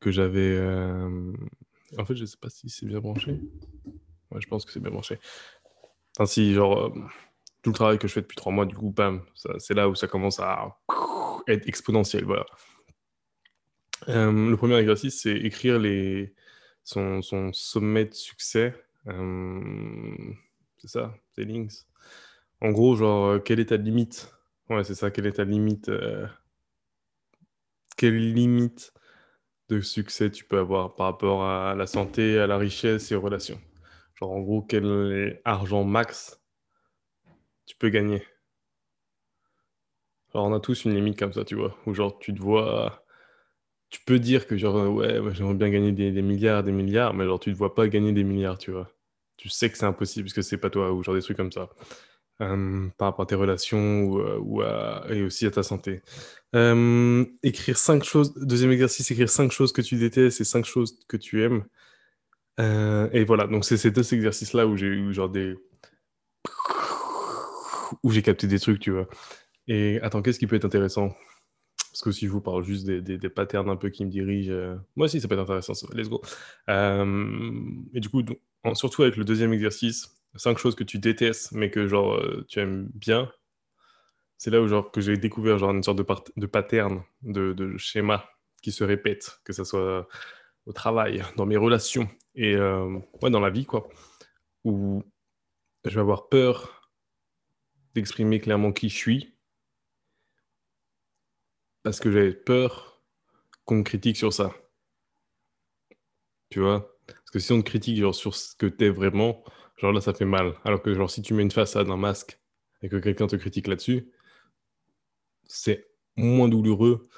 que 0.00 0.10
j'avais, 0.10 0.58
en 1.98 2.04
fait, 2.04 2.14
je 2.14 2.24
sais 2.24 2.36
pas 2.40 2.50
si 2.50 2.68
c'est 2.68 2.86
bien 2.86 3.00
branché. 3.00 3.40
Je 4.38 4.46
pense 4.46 4.64
que 4.64 4.72
c'est 4.72 4.80
bien 4.80 4.90
branché. 4.90 5.18
Ainsi, 6.18 6.52
genre, 6.52 6.92
tout 7.62 7.70
le 7.70 7.74
travail 7.74 7.98
que 7.98 8.06
je 8.06 8.12
fais 8.12 8.20
depuis 8.20 8.36
trois 8.36 8.52
mois, 8.52 8.66
du 8.66 8.74
coup, 8.74 8.90
bam, 8.90 9.22
c'est 9.58 9.74
là 9.74 9.88
où 9.88 9.94
ça 9.94 10.06
commence 10.06 10.40
à 10.40 10.76
être 11.48 11.66
exponentiel, 11.66 12.24
voilà. 12.24 12.46
le 14.06 14.54
premier 14.56 14.76
exercice, 14.76 15.22
c'est 15.22 15.36
écrire 15.36 15.78
les, 15.78 16.34
son, 16.88 17.20
son 17.20 17.52
sommet 17.52 18.06
de 18.06 18.14
succès. 18.14 18.74
Euh, 19.08 20.32
c'est 20.78 20.88
ça, 20.88 21.14
c'est 21.34 21.44
Links. 21.44 21.86
En 22.62 22.70
gros, 22.70 22.96
genre, 22.96 23.26
euh, 23.26 23.38
quelle 23.38 23.60
est 23.60 23.66
ta 23.66 23.76
limite? 23.76 24.32
Ouais, 24.70 24.84
c'est 24.84 24.94
ça, 24.94 25.10
quelle 25.10 25.26
est 25.26 25.32
ta 25.32 25.44
limite 25.44 25.88
euh, 25.88 26.26
Quelle 27.98 28.32
limite 28.32 28.94
de 29.70 29.80
succès 29.80 30.30
tu 30.30 30.44
peux 30.44 30.58
avoir 30.58 30.96
par 30.96 31.06
rapport 31.06 31.44
à 31.44 31.74
la 31.76 31.86
santé, 31.86 32.38
à 32.38 32.46
la 32.46 32.58
richesse 32.58 33.12
et 33.12 33.16
aux 33.16 33.20
relations? 33.22 33.60
Genre, 34.16 34.32
en 34.32 34.40
gros, 34.40 34.62
quel 34.62 35.40
argent 35.44 35.84
max 35.84 36.40
tu 37.66 37.76
peux 37.76 37.88
gagner? 37.90 38.22
Alors, 40.34 40.46
on 40.46 40.54
a 40.54 40.60
tous 40.60 40.84
une 40.84 40.94
limite 40.94 41.18
comme 41.18 41.32
ça, 41.32 41.44
tu 41.44 41.54
vois, 41.54 41.76
où 41.86 41.94
genre, 41.94 42.18
tu 42.18 42.34
te 42.34 42.40
vois 42.40 43.04
tu 43.90 44.00
peux 44.06 44.18
dire 44.18 44.46
que 44.46 44.56
genre, 44.56 44.94
ouais, 44.94 45.20
j'aimerais 45.34 45.54
bien 45.54 45.70
gagner 45.70 45.92
des, 45.92 46.12
des 46.12 46.22
milliards, 46.22 46.62
des 46.64 46.72
milliards, 46.72 47.14
mais 47.14 47.24
genre, 47.26 47.40
tu 47.40 47.52
te 47.52 47.56
vois 47.58 47.74
pas 47.74 47.88
gagner 47.88 48.12
des 48.12 48.24
milliards, 48.24 48.58
tu 48.58 48.70
vois. 48.72 48.90
Tu 49.38 49.48
sais 49.48 49.70
que 49.70 49.78
c'est 49.78 49.86
impossible 49.86 50.26
parce 50.26 50.34
que 50.34 50.42
c'est 50.42 50.58
pas 50.58 50.70
toi, 50.70 50.92
ou 50.92 51.02
genre 51.02 51.14
des 51.14 51.22
trucs 51.22 51.36
comme 51.38 51.52
ça. 51.52 51.70
Par 52.38 53.08
rapport 53.08 53.24
à 53.24 53.26
tes 53.26 53.34
relations 53.34 54.04
ou, 54.04 54.62
à, 54.62 55.04
et 55.10 55.22
aussi 55.22 55.46
à 55.46 55.50
ta 55.50 55.62
santé. 55.62 56.02
écrire 57.42 57.76
cinq 57.76 58.04
choses, 58.04 58.34
deuxième 58.34 58.70
exercice, 58.70 59.10
écrire 59.10 59.28
cinq 59.28 59.50
choses 59.50 59.72
que 59.72 59.82
tu 59.82 59.96
détestes 59.96 60.40
et 60.40 60.44
cinq 60.44 60.64
choses 60.64 60.98
que 61.08 61.16
tu 61.16 61.42
aimes. 61.42 61.64
et 62.58 63.24
voilà, 63.24 63.46
donc 63.46 63.64
c'est 63.64 63.76
ces 63.76 63.90
deux 63.90 64.14
exercices-là 64.14 64.66
où 64.66 64.76
j'ai 64.76 64.86
eu 64.86 65.12
genre 65.12 65.28
des. 65.28 65.56
où 68.02 68.10
j'ai 68.10 68.22
capté 68.22 68.46
des 68.46 68.60
trucs, 68.60 68.80
tu 68.80 68.92
vois. 68.92 69.08
Et 69.66 70.00
attends, 70.02 70.22
qu'est-ce 70.22 70.38
qui 70.38 70.46
peut 70.46 70.56
être 70.56 70.64
intéressant? 70.64 71.14
Parce 71.90 72.02
que 72.02 72.12
si 72.12 72.26
je 72.26 72.30
vous 72.30 72.40
parle 72.40 72.62
juste 72.64 72.86
des, 72.86 73.18
des, 73.18 73.28
patterns 73.28 73.68
un 73.68 73.76
peu 73.76 73.90
qui 73.90 74.04
me 74.04 74.10
dirigent, 74.10 74.78
moi 74.94 75.06
aussi, 75.06 75.20
ça 75.20 75.26
peut 75.26 75.34
être 75.34 75.40
intéressant. 75.40 75.72
Let's 75.92 76.08
go. 76.08 76.22
Et 76.68 78.00
du 78.00 78.08
coup, 78.08 78.22
surtout 78.74 79.02
avec 79.02 79.16
le 79.16 79.24
deuxième 79.24 79.52
exercice, 79.52 80.17
cinq 80.36 80.58
choses 80.58 80.74
que 80.74 80.84
tu 80.84 80.98
détestes, 80.98 81.52
mais 81.52 81.70
que 81.70 81.86
genre 81.86 82.14
euh, 82.16 82.44
tu 82.48 82.60
aimes 82.60 82.88
bien, 82.94 83.30
c'est 84.36 84.50
là 84.50 84.60
où 84.60 84.68
genre 84.68 84.90
que 84.90 85.00
j'ai 85.00 85.16
découvert 85.16 85.58
genre 85.58 85.70
une 85.70 85.82
sorte 85.82 85.98
de, 85.98 86.06
de 86.36 86.46
pattern, 86.46 87.02
de, 87.22 87.76
schéma 87.76 88.28
qui 88.62 88.72
se 88.72 88.84
répète, 88.84 89.40
que 89.44 89.52
ce 89.52 89.64
soit 89.64 90.08
au 90.66 90.72
travail, 90.72 91.24
dans 91.36 91.46
mes 91.46 91.56
relations 91.56 92.08
et 92.34 92.56
ouais, 92.56 93.30
dans 93.30 93.40
la 93.40 93.50
vie, 93.50 93.66
quoi. 93.66 93.88
Où 94.64 95.02
je 95.84 95.94
vais 95.94 96.00
avoir 96.00 96.28
peur 96.28 96.90
d'exprimer 97.94 98.38
clairement 98.38 98.72
qui 98.72 98.88
je 98.88 98.96
suis 98.96 99.38
parce 101.82 102.00
que 102.00 102.10
j'avais 102.10 102.34
peur 102.34 103.02
qu'on 103.64 103.76
me 103.76 103.82
critique 103.82 104.16
sur 104.16 104.32
ça. 104.32 104.52
Tu 106.50 106.60
vois? 106.60 106.98
Parce 107.06 107.30
que 107.30 107.38
si 107.38 107.52
on 107.52 107.62
te 107.62 107.66
critique 107.66 107.98
genre, 107.98 108.14
sur 108.14 108.34
ce 108.34 108.54
que 108.56 108.66
t'es 108.66 108.90
vraiment, 108.90 109.42
genre 109.78 109.92
là, 109.92 110.00
ça 110.00 110.14
fait 110.14 110.24
mal. 110.24 110.54
Alors 110.64 110.82
que 110.82 110.94
genre, 110.94 111.10
si 111.10 111.22
tu 111.22 111.34
mets 111.34 111.42
une 111.42 111.50
façade, 111.50 111.90
un 111.90 111.96
masque, 111.96 112.38
et 112.82 112.88
que 112.88 112.96
quelqu'un 112.96 113.26
te 113.26 113.36
critique 113.36 113.66
là-dessus, 113.66 114.10
c'est 115.44 115.88
moins 116.16 116.48
douloureux 116.48 117.08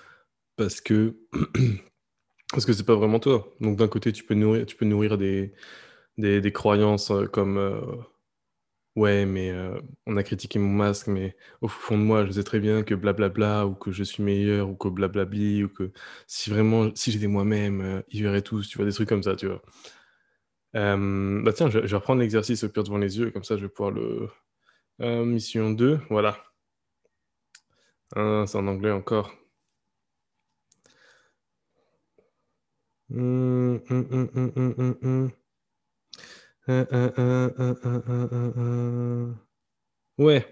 parce 0.57 0.81
que 0.81 1.17
parce 2.53 2.67
que 2.67 2.73
c'est 2.73 2.85
pas 2.87 2.97
vraiment 2.97 3.21
toi. 3.21 3.55
Donc 3.61 3.77
d'un 3.79 3.89
côté, 3.89 4.13
tu 4.13 4.25
peux 4.25 4.35
nourrir, 4.35 4.67
tu 4.67 4.77
peux 4.77 4.87
nourrir 4.87 5.19
des, 5.19 5.53
croyances 6.53 7.11
euh, 7.11 7.27
comme 7.27 7.59
euh, 7.59 7.81
Ouais, 8.97 9.25
mais 9.25 9.51
euh, 9.51 9.81
on 10.07 10.17
a 10.17 10.23
critiqué 10.25 10.59
mon 10.59 10.69
masque, 10.69 11.07
mais 11.07 11.37
au 11.61 11.69
fond 11.69 11.97
de 11.97 12.03
moi, 12.03 12.27
je 12.27 12.33
sais 12.33 12.43
très 12.43 12.59
bien 12.59 12.83
que 12.83 12.95
blablabla, 12.95 13.67
ou 13.67 13.75
que 13.75 13.93
je 13.93 14.03
suis 14.03 14.23
meilleur, 14.23 14.69
ou 14.69 14.75
que 14.75 14.89
blablabli, 14.89 15.63
ou 15.65 15.69
que 15.69 15.93
si 16.27 16.51
vraiment, 16.51 16.91
si 16.97 17.13
j'étais 17.13 17.29
moi-même, 17.29 18.03
ils 18.11 18.23
verraient 18.23 18.43
tous, 18.43 18.69
tu 18.69 18.77
vois, 18.79 18.87
des 18.87 18.93
trucs 18.93 19.09
comme 19.09 19.23
ça, 19.23 19.37
tu 19.37 19.47
vois. 19.47 19.63
Euh, 20.77 21.43
bah 21.43 21.53
tiens, 21.53 21.69
je, 21.71 21.79
vais 21.81 21.97
reprendre 21.97 22.21
l'exercice 22.21 22.65
au 22.65 22.69
pire 22.69 22.85
devant 22.85 22.99
les 22.99 23.19
yeux, 23.19 23.31
comme 23.31 23.45
ça, 23.45 23.57
je 23.57 23.63
vais 23.63 23.69
pouvoir 23.69 23.93
le... 23.93 24.29
mission 25.25 25.71
2, 25.71 26.01
voilà. 26.11 26.37
c'est 28.15 28.57
en 28.57 28.67
anglais 28.67 28.91
encore. 28.93 29.33
Euh, 33.13 33.79
euh, 36.71 36.87
euh, 38.57 39.33
ouais. 40.19 40.47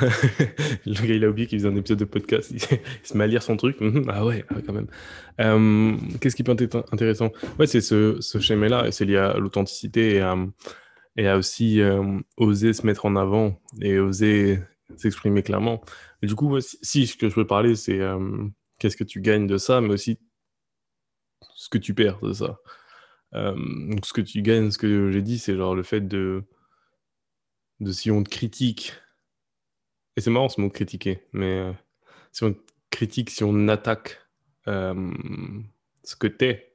Le 0.00 1.06
gars, 1.06 1.14
il 1.14 1.24
a 1.24 1.28
oublié 1.28 1.46
qu'il 1.46 1.58
faisait 1.58 1.68
un 1.68 1.76
épisode 1.76 1.98
de 1.98 2.04
podcast. 2.04 2.50
Il, 2.52 2.60
se 3.02 3.16
met 3.16 3.24
à 3.24 3.26
lire 3.26 3.42
son 3.42 3.56
truc. 3.56 3.80
Mhm. 3.80 4.04
Ah 4.08 4.24
ouais, 4.24 4.44
quand 4.66 4.72
même. 4.72 5.98
Qu'est-ce 6.20 6.36
qui 6.36 6.42
peut 6.42 6.56
être 6.58 6.84
intéressant? 6.92 7.32
Ouais, 7.58 7.66
c'est 7.66 7.80
ce, 7.80 8.18
schéma-là. 8.20 8.90
C'est 8.92 9.04
lié 9.04 9.16
à 9.16 9.38
l'authenticité 9.38 10.22
et 11.16 11.26
à, 11.26 11.36
aussi 11.36 11.80
oser 12.36 12.72
se 12.72 12.86
mettre 12.86 13.06
en 13.06 13.16
avant 13.16 13.60
et 13.80 13.98
oser 13.98 14.60
s'exprimer 14.96 15.42
clairement. 15.42 15.82
Du 16.22 16.34
coup, 16.34 16.58
si, 16.60 17.06
ce 17.06 17.16
que 17.16 17.28
je 17.28 17.34
peux 17.34 17.46
parler, 17.46 17.74
c'est 17.74 18.00
qu'est-ce 18.78 18.96
que 18.96 19.04
tu 19.04 19.20
gagnes 19.20 19.46
de 19.46 19.56
ça, 19.56 19.80
mais 19.80 19.94
aussi 19.94 20.18
ce 21.54 21.68
que 21.68 21.78
tu 21.78 21.94
perds 21.94 22.20
de 22.20 22.32
ça. 22.32 22.58
Euh, 23.34 23.54
donc 23.88 24.06
ce 24.06 24.12
que 24.12 24.20
tu 24.20 24.42
gagnes, 24.42 24.70
ce 24.70 24.78
que 24.78 25.10
j'ai 25.10 25.22
dit, 25.22 25.38
c'est 25.38 25.56
genre 25.56 25.74
le 25.74 25.82
fait 25.82 26.00
de 26.00 26.44
si 27.86 28.10
on 28.10 28.22
te 28.22 28.28
critique, 28.28 28.94
et 30.16 30.20
c'est 30.20 30.30
marrant 30.30 30.48
ce 30.48 30.60
mot 30.60 30.70
critiquer, 30.70 31.26
mais 31.32 31.58
euh, 31.58 31.72
si 32.32 32.44
on 32.44 32.54
critique, 32.90 33.30
si 33.30 33.44
on 33.44 33.68
attaque 33.68 34.20
euh, 34.68 35.10
ce 36.04 36.16
que 36.16 36.26
tu 36.26 36.46
es, 36.46 36.74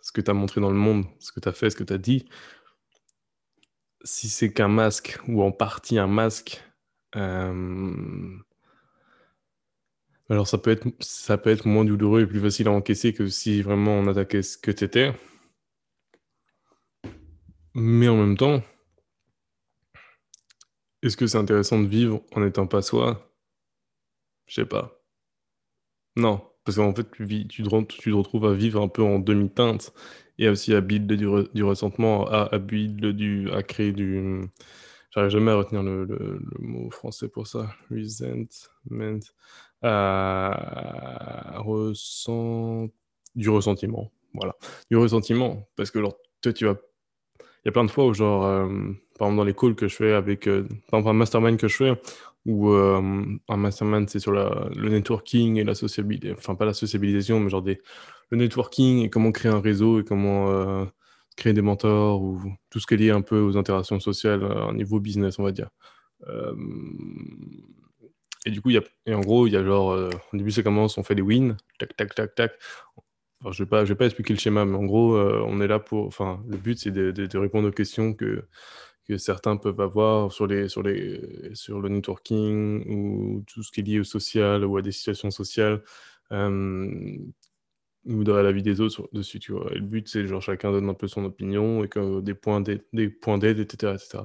ce 0.00 0.12
que 0.12 0.20
tu 0.20 0.30
as 0.30 0.34
montré 0.34 0.60
dans 0.60 0.70
le 0.70 0.76
monde, 0.76 1.04
ce 1.18 1.32
que 1.32 1.40
tu 1.40 1.48
as 1.48 1.52
fait, 1.52 1.70
ce 1.70 1.76
que 1.76 1.84
tu 1.84 1.92
as 1.92 1.98
dit, 1.98 2.28
si 4.04 4.28
c'est 4.28 4.52
qu'un 4.52 4.68
masque 4.68 5.18
ou 5.28 5.42
en 5.42 5.52
partie 5.52 5.98
un 5.98 6.06
masque, 6.06 6.62
euh, 7.16 8.38
alors 10.30 10.46
ça 10.46 10.58
peut, 10.58 10.70
être, 10.70 10.86
ça 11.00 11.38
peut 11.38 11.50
être 11.50 11.66
moins 11.66 11.84
douloureux 11.84 12.22
et 12.22 12.26
plus 12.26 12.40
facile 12.40 12.68
à 12.68 12.72
encaisser 12.72 13.14
que 13.14 13.28
si 13.28 13.62
vraiment 13.62 13.92
on 13.92 14.06
attaquait 14.06 14.42
ce 14.42 14.58
que 14.58 14.70
tu 14.70 14.84
étais. 14.84 15.12
Mais 17.74 18.08
en 18.08 18.16
même 18.16 18.36
temps, 18.36 18.62
est-ce 21.02 21.16
que 21.16 21.26
c'est 21.26 21.38
intéressant 21.38 21.80
de 21.80 21.86
vivre 21.86 22.22
en 22.34 22.40
n'étant 22.40 22.66
pas 22.66 22.82
soi? 22.82 23.32
Je 24.46 24.54
sais 24.54 24.66
pas. 24.66 25.00
Non, 26.16 26.42
parce 26.64 26.76
qu'en 26.76 26.94
fait, 26.94 27.08
tu, 27.12 27.62
te, 27.62 28.10
retrouves 28.10 28.46
à 28.46 28.54
vivre 28.54 28.82
un 28.82 28.88
peu 28.88 29.02
en 29.02 29.18
demi-teinte 29.18 29.92
et 30.38 30.48
aussi 30.48 30.74
à 30.74 30.80
build 30.80 31.12
du, 31.12 31.62
ressentement, 31.62 32.26
à, 32.28 32.48
à 32.52 32.58
build 32.58 33.06
du, 33.06 33.50
à 33.52 33.62
créer 33.62 33.92
du. 33.92 34.40
J'arrive 35.10 35.30
jamais 35.30 35.52
à 35.52 35.56
retenir 35.56 35.82
le, 35.82 36.40
mot 36.58 36.90
français 36.90 37.28
pour 37.28 37.46
ça. 37.46 37.74
Resentment. 37.90 39.20
À 39.82 41.54
ressent... 41.58 42.88
Du 43.34 43.48
ressentiment. 43.50 44.10
Voilà. 44.34 44.56
Du 44.90 44.96
ressentiment. 44.96 45.68
Parce 45.76 45.90
que, 45.90 45.98
alors, 45.98 46.16
toi, 46.40 46.52
tu 46.52 46.64
vas 46.66 46.76
il 47.64 47.68
y 47.68 47.70
a 47.70 47.72
plein 47.72 47.84
de 47.84 47.90
fois 47.90 48.06
où, 48.06 48.14
genre, 48.14 48.44
euh, 48.44 48.68
par 49.18 49.28
exemple, 49.28 49.38
dans 49.38 49.44
les 49.44 49.54
calls 49.54 49.74
que 49.74 49.88
je 49.88 49.96
fais 49.96 50.12
avec, 50.12 50.46
euh, 50.46 50.62
par 50.90 51.00
exemple, 51.00 51.10
un 51.10 51.18
mastermind 51.18 51.58
que 51.58 51.68
je 51.68 51.76
fais, 51.76 52.00
où 52.46 52.70
euh, 52.70 53.24
un 53.48 53.56
mastermind, 53.56 54.08
c'est 54.08 54.20
sur 54.20 54.32
le 54.32 54.88
networking 54.88 55.56
et 55.56 55.64
la 55.64 55.74
sociabilité, 55.74 56.32
enfin, 56.32 56.54
pas 56.54 56.64
la 56.64 56.74
sociabilisation, 56.74 57.40
mais 57.40 57.50
genre 57.50 57.62
des, 57.62 57.80
le 58.30 58.38
networking 58.38 59.04
et 59.04 59.10
comment 59.10 59.32
créer 59.32 59.52
un 59.52 59.60
réseau 59.60 60.00
et 60.00 60.04
comment 60.04 60.86
créer 61.36 61.52
des 61.52 61.62
mentors 61.62 62.22
ou 62.22 62.40
tout 62.70 62.80
ce 62.80 62.86
qui 62.86 62.94
est 62.94 62.96
lié 62.96 63.10
un 63.10 63.20
peu 63.22 63.38
aux 63.40 63.56
interactions 63.56 64.00
sociales 64.00 64.44
au 64.44 64.72
niveau 64.72 65.00
business, 65.00 65.38
on 65.38 65.42
va 65.42 65.52
dire. 65.52 65.68
et 68.46 68.50
du 68.50 68.60
coup, 68.62 68.70
y 68.70 68.78
a, 68.78 68.82
et 69.06 69.14
en 69.14 69.20
gros, 69.20 69.46
il 69.46 69.52
y 69.52 69.56
a 69.56 69.64
genre, 69.64 69.88
au 69.88 70.36
début, 70.36 70.50
ça 70.50 70.62
commence, 70.62 70.96
on 70.96 71.02
fait 71.02 71.14
des 71.14 71.22
wins, 71.22 71.56
tac, 71.78 71.96
tac, 71.96 72.14
tac, 72.14 72.34
tac 72.34 72.52
je 73.44 73.48
ne 73.48 73.52
vais, 73.52 73.66
pas, 73.66 73.84
vais 73.84 73.94
pas 73.94 74.06
expliquer 74.06 74.34
le 74.34 74.38
schéma, 74.38 74.64
mais 74.64 74.76
en 74.76 74.84
gros, 74.84 75.14
euh, 75.14 75.42
on 75.46 75.60
est 75.60 75.68
là 75.68 75.78
pour. 75.78 76.06
Enfin, 76.06 76.42
le 76.48 76.56
but, 76.56 76.78
c'est 76.78 76.90
de, 76.90 77.38
répondre 77.38 77.68
aux 77.68 77.72
questions 77.72 78.12
que, 78.14 78.44
que 79.08 79.16
certains 79.16 79.56
peuvent 79.56 79.80
avoir 79.80 80.32
sur, 80.32 80.46
les, 80.46 80.68
sur, 80.68 80.82
les, 80.82 81.54
sur 81.54 81.80
le 81.80 81.88
networking 81.88 82.84
ou 82.90 83.44
tout 83.46 83.62
ce 83.62 83.72
qui 83.72 83.80
est 83.80 83.82
lié 83.84 84.00
au 84.00 84.04
social 84.04 84.64
ou 84.64 84.76
à 84.76 84.82
des 84.82 84.92
situations 84.92 85.30
sociales 85.30 85.82
euh, 86.32 87.16
ou 88.04 88.24
dans 88.24 88.42
la 88.42 88.52
vie 88.52 88.62
des 88.62 88.80
autres 88.80 89.08
dessus, 89.12 89.38
tu 89.38 89.52
vois. 89.52 89.72
Et 89.72 89.76
le 89.76 89.86
but, 89.86 90.08
c'est 90.08 90.26
genre 90.26 90.42
chacun 90.42 90.72
donne 90.72 90.88
un 90.88 90.94
peu 90.94 91.08
son 91.08 91.24
opinion 91.24 91.84
et 91.84 91.88
que 91.88 92.20
des 92.20 92.34
points 92.34 92.60
d'aide, 92.60 92.82
etc., 93.58 93.94
etc. 93.94 94.24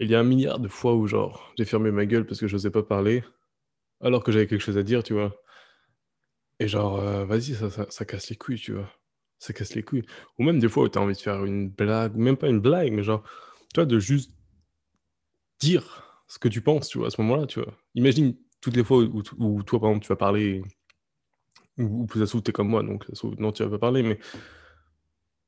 Et 0.00 0.04
il 0.04 0.10
y 0.10 0.14
a 0.14 0.20
un 0.20 0.24
milliard 0.24 0.58
de 0.58 0.68
fois 0.68 0.94
où 0.94 1.06
genre 1.06 1.52
j'ai 1.56 1.64
fermé 1.64 1.90
ma 1.90 2.06
gueule 2.06 2.26
parce 2.26 2.40
que 2.40 2.48
je 2.48 2.54
n'osais 2.54 2.70
pas 2.70 2.82
parler 2.82 3.22
alors 4.00 4.24
que 4.24 4.32
j'avais 4.32 4.46
quelque 4.46 4.62
chose 4.62 4.78
à 4.78 4.82
dire, 4.82 5.02
tu 5.02 5.12
vois. 5.12 5.32
Et 6.58 6.68
genre, 6.68 7.00
euh, 7.00 7.24
vas-y, 7.24 7.54
ça, 7.54 7.70
ça, 7.90 8.04
casse 8.04 8.28
les 8.30 8.36
couilles, 8.36 8.58
tu 8.58 8.72
vois. 8.72 8.90
Ça 9.38 9.52
casse 9.52 9.74
les 9.74 9.82
couilles. 9.82 10.04
Ou 10.38 10.44
même 10.44 10.58
des 10.58 10.68
fois 10.68 10.84
où 10.84 10.88
tu 10.88 10.98
as 10.98 11.02
envie 11.02 11.14
de 11.14 11.20
faire 11.20 11.44
une 11.44 11.70
blague, 11.70 12.16
ou 12.16 12.20
même 12.20 12.36
pas 12.36 12.48
une 12.48 12.60
blague, 12.60 12.92
mais 12.92 13.02
genre, 13.02 13.24
toi, 13.74 13.86
de 13.86 13.98
juste 13.98 14.32
dire 15.60 16.22
ce 16.26 16.38
que 16.38 16.48
tu 16.48 16.60
penses, 16.60 16.88
tu 16.88 16.98
vois, 16.98 17.08
à 17.08 17.10
ce 17.10 17.20
moment-là, 17.22 17.46
tu 17.46 17.60
vois. 17.60 17.76
Imagine 17.94 18.36
toutes 18.60 18.76
les 18.76 18.84
fois 18.84 18.98
où, 18.98 19.62
toi, 19.62 19.80
par 19.80 19.90
exemple, 19.90 20.04
tu 20.04 20.08
vas 20.08 20.16
parler, 20.16 20.62
ou, 21.78 22.06
plus 22.06 22.22
à 22.22 22.26
tu 22.26 22.38
es 22.38 22.52
comme 22.52 22.68
moi, 22.68 22.82
donc 22.82 23.06
non, 23.38 23.52
tu 23.52 23.62
vas 23.62 23.70
pas 23.70 23.78
parler, 23.78 24.02
mais. 24.02 24.18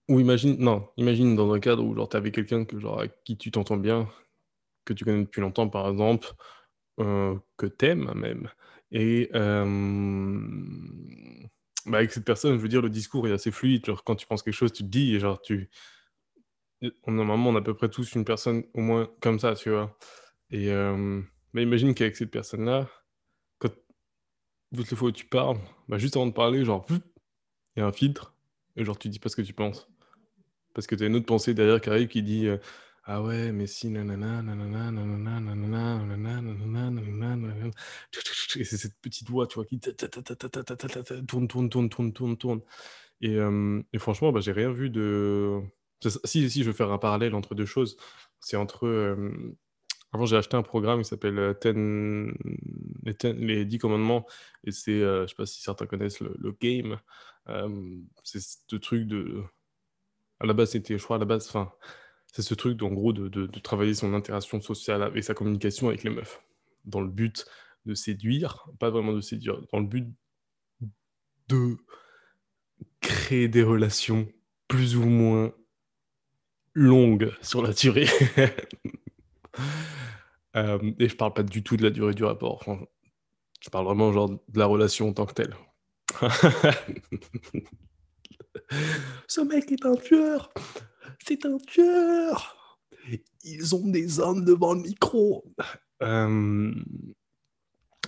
Ou 0.08 0.18
imagine, 0.18 0.56
non, 0.58 0.88
imagine 0.96 1.36
dans 1.36 1.52
un 1.52 1.60
cadre 1.60 1.84
où 1.84 1.94
genre 1.94 2.08
tu 2.08 2.16
avec 2.16 2.34
quelqu'un 2.34 2.64
que 2.64 2.78
genre 2.78 2.98
avec 2.98 3.22
qui 3.24 3.36
tu 3.38 3.52
t'entends 3.52 3.76
bien, 3.76 4.08
que 4.84 4.92
tu 4.92 5.04
connais 5.04 5.22
depuis 5.22 5.40
longtemps 5.40 5.68
par 5.68 5.88
exemple, 5.88 6.32
euh, 6.98 7.36
que 7.56 7.66
t'aimes 7.66 8.12
même, 8.14 8.50
et 8.90 9.30
bah, 11.86 11.98
avec 11.98 12.12
cette 12.12 12.24
personne, 12.24 12.56
je 12.56 12.60
veux 12.60 12.68
dire, 12.68 12.82
le 12.82 12.90
discours 12.90 13.26
est 13.26 13.32
assez 13.32 13.50
fluide. 13.50 13.84
Genre, 13.84 14.04
quand 14.04 14.14
tu 14.14 14.26
penses 14.26 14.42
quelque 14.42 14.54
chose, 14.54 14.72
tu 14.72 14.84
te 14.84 14.88
dis, 14.88 15.14
et 15.14 15.20
genre, 15.20 15.40
tu. 15.40 15.68
Normalement, 17.06 17.50
on 17.50 17.56
a 17.56 17.60
à 17.60 17.62
peu 17.62 17.74
près 17.74 17.88
tous 17.88 18.14
une 18.14 18.24
personne 18.24 18.64
au 18.74 18.80
moins 18.80 19.08
comme 19.20 19.38
ça, 19.38 19.54
tu 19.54 19.70
vois. 19.70 19.96
Et 20.50 20.68
bah, 21.54 21.60
imagine 21.60 21.94
qu'avec 21.94 22.16
cette 22.16 22.30
personne-là, 22.30 22.88
quand 23.58 23.70
toutes 24.74 24.90
les 24.90 24.96
fois 24.96 25.08
où 25.08 25.12
tu 25.12 25.26
parles, 25.26 25.58
bah, 25.88 25.98
juste 25.98 26.16
avant 26.16 26.26
de 26.26 26.32
parler, 26.32 26.64
genre, 26.64 26.86
il 26.90 27.80
y 27.80 27.82
a 27.82 27.86
un 27.86 27.92
filtre, 27.92 28.34
et 28.76 28.84
genre, 28.84 28.98
tu 28.98 29.08
dis 29.08 29.18
pas 29.18 29.28
ce 29.28 29.36
que 29.36 29.42
tu 29.42 29.52
penses. 29.52 29.88
Parce 30.74 30.86
que 30.86 30.94
tu 30.94 31.04
as 31.04 31.06
une 31.06 31.16
autre 31.16 31.26
pensée 31.26 31.54
derrière 31.54 31.80
qui 31.80 31.90
arrive 31.90 32.08
qui 32.08 32.22
dit. 32.22 32.48
Ah 33.04 33.22
ouais, 33.22 33.52
mais 33.52 33.66
si, 33.66 33.90
nanana, 33.90 34.42
nanana, 34.42 34.90
nanana, 34.90 35.40
nanana, 35.40 36.40
nanana, 36.40 36.90
nanana, 36.90 37.70
Et 38.56 38.64
c'est 38.64 38.76
cette 38.76 38.96
petite 39.00 39.28
voix, 39.28 39.46
tu 39.46 39.56
vois, 39.56 39.64
qui 39.64 39.80
tourne, 41.26 41.48
tourne, 41.48 41.68
tourne, 41.68 41.88
tourne, 41.90 42.12
tourne, 42.12 42.36
tourne. 42.36 42.60
Et, 43.20 43.38
et 43.92 43.98
franchement, 43.98 44.32
bah, 44.32 44.40
j'ai 44.40 44.52
rien 44.52 44.70
vu 44.72 44.90
de. 44.90 45.60
Si, 46.24 46.50
si, 46.50 46.62
je 46.62 46.68
veux 46.68 46.72
faire 46.72 46.90
un 46.90 46.98
parallèle 46.98 47.34
entre 47.34 47.54
deux 47.54 47.66
choses. 47.66 47.96
C'est 48.40 48.56
entre. 48.56 49.16
Avant, 50.12 50.26
j'ai 50.26 50.36
acheté 50.36 50.56
un 50.56 50.62
programme 50.62 51.02
qui 51.02 51.08
s'appelle 51.08 51.56
Ten... 51.60 52.34
les, 53.04 53.64
10 53.64 53.78
commandements. 53.78 54.26
Et 54.64 54.72
c'est, 54.72 55.00
je 55.00 55.26
sais 55.28 55.34
pas 55.34 55.46
si 55.46 55.62
certains 55.62 55.86
connaissent 55.86 56.20
le, 56.20 56.34
le 56.38 56.52
game. 56.60 56.98
c'est 58.24 58.40
ce 58.40 58.76
truc 58.76 59.06
de. 59.06 59.42
À 60.40 60.46
la 60.46 60.52
base, 60.54 60.70
c'était, 60.70 60.98
je 60.98 61.04
crois, 61.04 61.16
à 61.16 61.18
la 61.20 61.24
base, 61.24 61.46
enfin 61.48 61.72
c'est 62.32 62.42
ce 62.42 62.54
truc, 62.54 62.82
en 62.82 62.88
gros, 62.88 63.12
de, 63.12 63.46
travailler 63.60 63.94
son 63.94 64.14
interaction 64.14 64.60
sociale 64.60 65.12
et 65.14 65.22
sa 65.22 65.34
communication 65.34 65.88
avec 65.88 66.02
les 66.02 66.10
meufs, 66.10 66.42
dans 66.84 67.02
le 67.02 67.08
but 67.08 67.44
de 67.84 67.94
séduire, 67.94 68.66
pas 68.78 68.90
vraiment 68.90 69.12
de 69.12 69.20
séduire, 69.20 69.60
dans 69.70 69.80
le 69.80 69.86
but 69.86 70.08
de 71.48 71.76
créer 73.00 73.48
des 73.48 73.62
relations 73.62 74.28
plus 74.66 74.96
ou 74.96 75.04
moins 75.04 75.52
longues 76.74 77.32
sur 77.42 77.62
la 77.62 77.72
durée. 77.72 78.08
Euh, 80.54 80.78
et 80.98 81.08
je 81.08 81.16
parle 81.16 81.32
pas 81.32 81.42
du 81.42 81.62
tout 81.62 81.78
de 81.78 81.82
la 81.82 81.88
durée 81.88 82.12
du 82.12 82.24
rapport. 82.24 82.62
je 83.62 83.70
parle 83.70 83.86
vraiment 83.86 84.28
de 84.28 84.58
la 84.58 84.66
relation 84.66 85.08
en 85.08 85.14
tant 85.14 85.24
que 85.24 85.32
telle. 85.32 85.56
Ce 89.26 89.40
mec 89.40 89.72
est 89.72 89.86
un 89.86 89.96
tueur 89.96 90.52
c'est 91.26 91.46
un 91.46 91.58
tueur 91.58 92.78
Ils 93.44 93.74
ont 93.74 93.86
des 93.86 94.20
hommes 94.20 94.44
devant 94.44 94.74
le 94.74 94.82
micro 94.82 95.44
euh, 96.02 96.72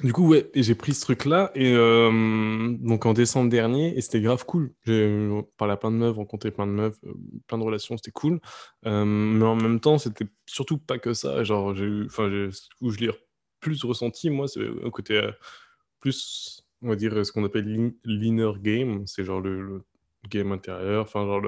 Du 0.02 0.12
coup, 0.12 0.28
ouais, 0.28 0.50
j'ai 0.54 0.74
pris 0.74 0.92
ce 0.92 1.02
truc-là, 1.02 1.52
et 1.54 1.72
euh, 1.72 2.76
donc 2.80 3.06
en 3.06 3.12
décembre 3.12 3.48
dernier, 3.48 3.96
et 3.96 4.00
c'était 4.00 4.20
grave 4.20 4.44
cool. 4.44 4.74
J'ai 4.84 5.30
parlé 5.56 5.72
à 5.74 5.76
plein 5.76 5.92
de 5.92 5.96
meufs, 5.96 6.16
rencontré 6.16 6.50
plein 6.50 6.66
de 6.66 6.72
meufs, 6.72 6.98
euh, 7.06 7.14
plein 7.46 7.58
de 7.58 7.62
relations, 7.62 7.96
c'était 7.96 8.10
cool. 8.10 8.40
mais 8.84 9.44
en 9.44 9.54
même 9.56 9.78
temps, 9.80 9.98
c'était 9.98 10.26
surtout 10.46 10.78
pas 10.78 10.98
que 10.98 11.14
ça. 11.14 11.44
Genre, 11.44 11.74
j'ai 11.76 11.88
enfin, 12.06 12.28
où 12.80 12.90
je 12.90 12.98
l'ai 12.98 13.10
plus 13.60 13.84
ressenti, 13.84 14.30
moi, 14.30 14.48
c'est 14.48 14.66
un 14.84 14.90
côté 14.90 15.20
plus, 16.00 16.64
on 16.82 16.88
va 16.88 16.96
dire, 16.96 17.24
ce 17.24 17.32
qu'on 17.32 17.44
appelle 17.44 17.94
l'inner 18.04 18.52
game. 18.60 19.06
C'est 19.06 19.24
genre 19.24 19.40
le 19.40 19.84
game 20.28 20.52
intérieur, 20.52 21.02
enfin, 21.04 21.24
genre, 21.24 21.42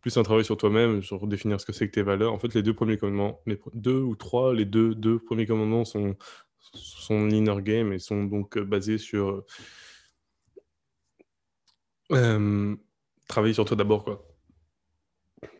plus 0.00 0.16
un 0.16 0.22
travail 0.22 0.44
sur 0.44 0.56
toi-même, 0.56 1.02
sur 1.02 1.26
définir 1.26 1.60
ce 1.60 1.66
que 1.66 1.72
c'est 1.72 1.86
que 1.86 1.92
tes 1.92 2.02
valeurs. 2.02 2.32
En 2.32 2.38
fait, 2.38 2.52
les 2.54 2.62
deux 2.62 2.74
premiers 2.74 2.96
commandements, 2.96 3.40
les 3.46 3.58
deux 3.74 4.00
ou 4.00 4.16
trois, 4.16 4.54
les 4.54 4.64
deux, 4.64 4.94
deux 4.94 5.18
premiers 5.18 5.46
commandements 5.46 5.84
sont, 5.84 6.16
sont 6.74 7.26
l'inner 7.26 7.60
game 7.62 7.92
et 7.92 7.98
sont 7.98 8.24
donc 8.24 8.56
euh, 8.56 8.64
basés 8.64 8.98
sur 8.98 9.44
euh, 12.12 12.76
travailler 13.28 13.54
sur 13.54 13.64
toi 13.64 13.76
d'abord, 13.76 14.04
quoi. 14.04 14.28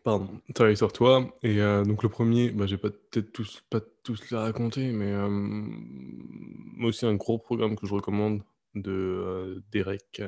Pardon, 0.03 0.29
travailler 0.53 0.75
sur 0.75 0.93
toi. 0.93 1.37
Et 1.43 1.61
euh, 1.61 1.83
donc 1.83 2.03
le 2.03 2.09
premier, 2.09 2.51
bah, 2.51 2.65
j'ai 2.67 2.77
pas 2.77 2.89
peut-être 2.89 3.31
tous, 3.31 3.63
pas 3.69 3.81
tous 4.03 4.29
les 4.29 4.37
raconter, 4.37 4.91
mais 4.91 5.13
moi 5.29 6.89
aussi 6.89 7.05
un 7.05 7.15
gros 7.15 7.37
programme 7.37 7.75
que 7.75 7.87
je 7.87 7.93
recommande 7.93 8.43
de 8.75 9.63
Derek, 9.71 10.21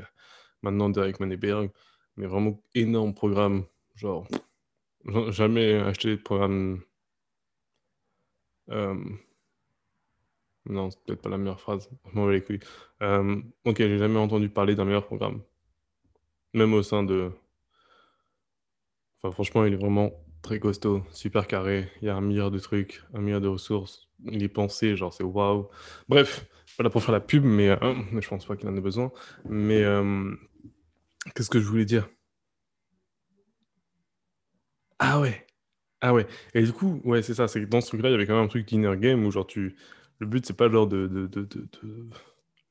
maintenant 0.62 0.89
Derek 0.89 1.20
Maneberg, 1.20 1.72
mais 2.17 2.25
vraiment 2.27 2.62
énorme 2.74 3.13
programme. 3.13 3.65
Genre, 3.96 4.27
jamais 5.29 5.75
acheté 5.75 6.12
de 6.12 6.22
programme. 6.22 6.82
Non, 10.67 10.89
c'est 10.91 11.00
peut-être 11.03 11.22
pas 11.22 11.29
la 11.29 11.38
meilleure 11.38 11.60
phrase. 11.60 11.89
Je 12.12 12.15
m'en 12.15 12.25
vais 12.27 12.34
les 12.36 12.41
couilles. 12.43 12.60
Euh, 13.01 13.41
ok, 13.65 13.77
j'ai 13.77 13.98
jamais 13.98 14.19
entendu 14.19 14.50
parler 14.50 14.75
d'un 14.75 14.86
meilleur 14.86 15.05
programme. 15.05 15.41
Même 16.53 16.74
au 16.74 16.81
sein 16.81 17.03
de. 17.03 17.31
Enfin, 19.22 19.31
franchement, 19.34 19.65
il 19.65 19.74
est 19.74 19.77
vraiment 19.77 20.12
très 20.41 20.60
costaud, 20.60 21.03
super 21.12 21.48
carré. 21.48 21.89
Il 22.01 22.05
y 22.07 22.10
a 22.10 22.15
un 22.15 22.22
milliard 22.22 22.51
de 22.51 22.60
trucs, 22.60 23.03
un 23.13 23.22
milliard 23.22 23.41
de 23.41 23.48
ressources. 23.48 24.10
Il 24.31 24.43
est 24.43 24.50
pensé, 24.50 24.95
genre 24.95 25.13
c'est 25.13 25.24
waouh. 25.24 25.67
Bref, 26.07 26.45
pas 26.77 26.84
là 26.84 26.89
pour 26.89 27.03
faire 27.03 27.13
la 27.13 27.19
pub, 27.19 27.43
mais 27.43 27.69
euh, 27.69 27.93
je 28.19 28.27
pense 28.27 28.45
pas 28.45 28.55
qu'il 28.55 28.69
en 28.69 28.75
ait 28.75 28.81
besoin. 28.81 29.12
Mais 29.45 29.84
euh, 29.84 30.36
qu'est-ce 31.36 31.50
que 31.50 31.60
je 31.60 31.67
voulais 31.67 31.86
dire? 31.86 32.10
Ah 35.00 35.19
ouais, 35.19 35.45
ah 36.01 36.13
ouais. 36.13 36.27
Et 36.53 36.63
du 36.63 36.74
coup, 36.74 37.01
ouais, 37.05 37.22
c'est 37.24 37.34
ça. 37.36 37.48
C'est 37.48 37.65
dans 37.67 37.81
ce 37.81 37.89
truc-là, 37.89 38.10
il 38.10 38.13
y 38.13 38.15
avait 38.15 38.27
quand 38.27 38.36
même 38.36 38.45
un 38.45 38.48
truc 38.48 38.67
d'inner 38.67 38.95
game 38.98 39.25
où 39.25 39.31
genre 39.31 39.48
tu, 39.48 39.75
le 40.19 40.27
but 40.27 40.45
c'est 40.45 40.55
pas 40.57 40.69
genre 40.69 40.88
de, 40.88 41.07
de, 41.07 41.27
de, 41.27 41.43
de- 41.43 42.10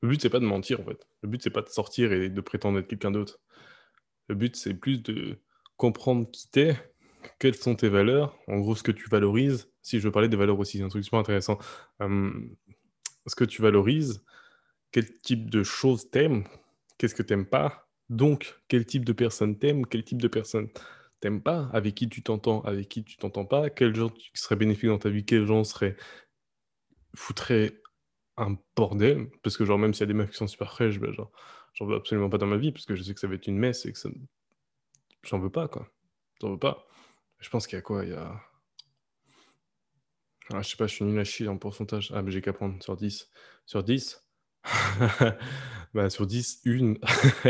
le 0.01 0.09
but 0.09 0.21
c'est 0.21 0.29
pas 0.29 0.39
de 0.39 0.45
mentir 0.45 0.79
en 0.81 0.85
fait. 0.85 1.07
Le 1.23 1.29
but 1.29 1.41
c'est 1.41 1.49
pas 1.49 1.61
de 1.61 1.69
sortir 1.69 2.11
et 2.13 2.29
de 2.29 2.41
prétendre 2.41 2.79
être 2.79 2.87
quelqu'un 2.87 3.11
d'autre. 3.11 3.39
Le 4.29 4.35
but 4.35 4.55
c'est 4.55 4.73
plus 4.73 5.01
de 5.03 5.37
comprendre 5.77 6.29
qui 6.31 6.49
t'es, 6.49 6.75
quelles 7.39 7.55
sont 7.55 7.75
tes 7.75 7.89
valeurs, 7.89 8.37
en 8.47 8.59
gros 8.59 8.75
ce 8.75 8.83
que 8.83 8.91
tu 8.91 9.09
valorises. 9.09 9.69
Si 9.81 9.99
je 9.99 10.05
veux 10.05 10.11
parler 10.11 10.29
des 10.29 10.37
valeurs 10.37 10.59
aussi, 10.59 10.77
c'est 10.77 10.83
un 10.83 10.89
truc 10.89 11.03
super 11.03 11.19
intéressant. 11.19 11.57
Hum, 11.99 12.55
ce 13.27 13.35
que 13.35 13.45
tu 13.45 13.61
valorises, 13.61 14.23
quel 14.91 15.11
type 15.21 15.49
de 15.49 15.63
choses 15.63 16.09
t'aimes, 16.09 16.45
qu'est-ce 16.97 17.15
que 17.15 17.23
t'aimes 17.23 17.45
pas, 17.45 17.87
donc 18.09 18.55
quel 18.67 18.85
type 18.85 19.05
de 19.05 19.13
personne 19.13 19.57
t'aimes, 19.57 19.85
quel 19.85 20.03
type 20.03 20.21
de 20.21 20.27
personne 20.27 20.69
t'aimes 21.19 21.41
pas, 21.41 21.69
avec 21.73 21.95
qui 21.95 22.09
tu 22.09 22.23
t'entends, 22.23 22.61
avec 22.61 22.89
qui 22.89 23.03
tu 23.03 23.17
t'entends 23.17 23.45
pas, 23.45 23.69
quels 23.69 23.95
gens 23.95 24.09
qui 24.09 24.29
seraient 24.35 24.55
bénéfiques 24.55 24.89
dans 24.89 24.99
ta 24.99 25.09
vie, 25.09 25.25
quels 25.25 25.45
gens 25.45 25.63
seraient 25.63 25.95
foutraient 27.15 27.81
un 28.37 28.57
bordel, 28.75 29.29
parce 29.43 29.57
que 29.57 29.65
genre 29.65 29.79
même 29.79 29.93
s'il 29.93 30.01
y 30.01 30.03
a 30.03 30.07
des 30.07 30.13
meufs 30.13 30.31
qui 30.31 30.37
sont 30.37 30.47
super 30.47 30.71
fraîches, 30.71 30.99
ben, 30.99 31.11
genre 31.13 31.31
j'en 31.73 31.85
veux 31.85 31.95
absolument 31.95 32.29
pas 32.29 32.37
dans 32.37 32.47
ma 32.47 32.57
vie, 32.57 32.71
parce 32.71 32.85
que 32.85 32.95
je 32.95 33.03
sais 33.03 33.13
que 33.13 33.19
ça 33.19 33.27
va 33.27 33.35
être 33.35 33.47
une 33.47 33.57
messe 33.57 33.85
et 33.85 33.93
que 33.93 33.97
ça... 33.99 34.09
j'en 35.23 35.39
veux 35.39 35.49
pas 35.51 35.67
quoi. 35.67 35.87
J'en 36.41 36.51
veux 36.51 36.59
pas. 36.59 36.87
Je 37.39 37.49
pense 37.49 37.67
qu'il 37.67 37.75
y 37.75 37.79
a 37.79 37.81
quoi 37.81 38.03
Il 38.03 38.11
y 38.11 38.13
a... 38.13 38.41
Ah, 40.53 40.61
je 40.61 40.69
sais 40.69 40.77
pas, 40.77 40.87
je 40.87 40.93
suis 40.93 41.05
nul 41.05 41.19
à 41.19 41.23
chier 41.23 41.47
en 41.47 41.57
pourcentage. 41.57 42.11
Ah, 42.13 42.21
mais 42.21 42.31
j'ai 42.31 42.41
qu'à 42.41 42.53
prendre 42.53 42.81
sur 42.83 42.95
10. 42.95 43.31
Sur 43.65 43.83
10 43.83 44.23
Bah, 45.93 46.09
sur 46.09 46.27
10, 46.27 46.61
une 46.65 46.99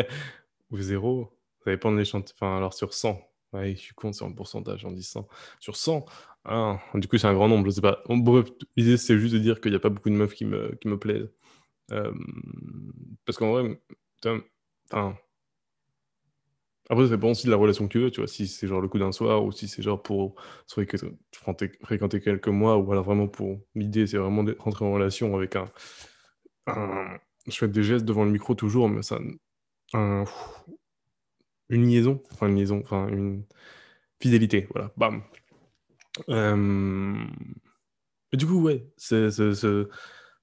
ou 0.71 0.77
0. 0.77 1.37
Ça 1.63 1.71
dépend 1.71 1.91
de 1.91 1.97
l'échantillon. 1.97 2.35
Enfin, 2.37 2.57
alors 2.57 2.73
sur 2.73 2.93
100. 2.93 3.19
Ouais, 3.53 3.75
je 3.75 3.81
suis 3.81 3.95
con, 3.95 4.13
c'est 4.13 4.23
en 4.23 4.31
pourcentage, 4.33 4.85
en 4.85 4.91
10 4.91 5.03
100. 5.03 5.27
Sur 5.59 5.75
100, 5.75 6.05
ah, 6.45 6.79
du 6.95 7.07
coup, 7.07 7.17
c'est 7.17 7.27
un 7.27 7.33
grand 7.33 7.47
nombre, 7.47 7.65
je 7.65 7.71
sais 7.71 7.81
pas. 7.81 8.01
Bref, 8.09 8.47
l'idée, 8.77 8.97
c'est 8.97 9.17
juste 9.19 9.33
de 9.33 9.39
dire 9.39 9.59
qu'il 9.61 9.71
n'y 9.71 9.77
a 9.77 9.79
pas 9.79 9.89
beaucoup 9.89 10.09
de 10.09 10.15
meufs 10.15 10.33
qui 10.33 10.45
me, 10.45 10.75
qui 10.81 10.87
me 10.87 10.97
plaisent. 10.99 11.29
Euh, 11.91 12.13
parce 13.25 13.37
qu'en 13.37 13.51
vrai, 13.51 13.79
après, 16.89 17.05
ça 17.05 17.15
dépend 17.15 17.31
aussi 17.31 17.47
de 17.47 17.51
la 17.51 17.57
relation 17.57 17.87
que 17.87 17.91
tu 17.93 17.99
veux, 17.99 18.11
tu 18.11 18.19
vois. 18.21 18.27
Si 18.27 18.47
c'est 18.47 18.67
genre 18.67 18.79
le 18.81 18.87
coup 18.87 18.99
d'un 18.99 19.11
soir 19.11 19.43
ou 19.43 19.51
si 19.51 19.67
c'est 19.67 19.81
genre 19.81 20.01
pour 20.01 20.35
se 20.67 20.75
fréquenter, 20.75 21.71
fréquenter 21.83 22.21
quelques 22.21 22.47
mois 22.47 22.77
ou 22.77 22.91
alors 22.91 23.03
vraiment 23.05 23.27
pour 23.27 23.59
l'idée, 23.73 24.05
c'est 24.05 24.17
vraiment 24.17 24.43
de 24.43 24.55
rentrer 24.59 24.85
en 24.85 24.93
relation 24.93 25.35
avec 25.35 25.55
un, 25.55 25.67
Je 27.47 27.57
fais 27.57 27.67
des 27.67 27.83
gestes 27.83 28.05
devant 28.05 28.23
le 28.25 28.31
micro 28.31 28.55
toujours, 28.55 28.89
mais 28.89 29.01
ça. 29.03 29.19
un- 29.93 30.25
une 31.69 31.87
liaison, 31.87 32.21
enfin 32.31 32.47
une 32.47 32.55
liaison, 32.55 32.81
enfin 32.83 33.07
une 33.09 33.43
fidélité, 34.21 34.67
voilà, 34.73 34.91
bam. 34.97 35.23
Euh, 36.29 37.25
du 38.33 38.45
coup, 38.45 38.61
ouais, 38.61 38.85
c'est, 38.97 39.31
c'est- 39.31 39.53
c'est- 39.55 39.83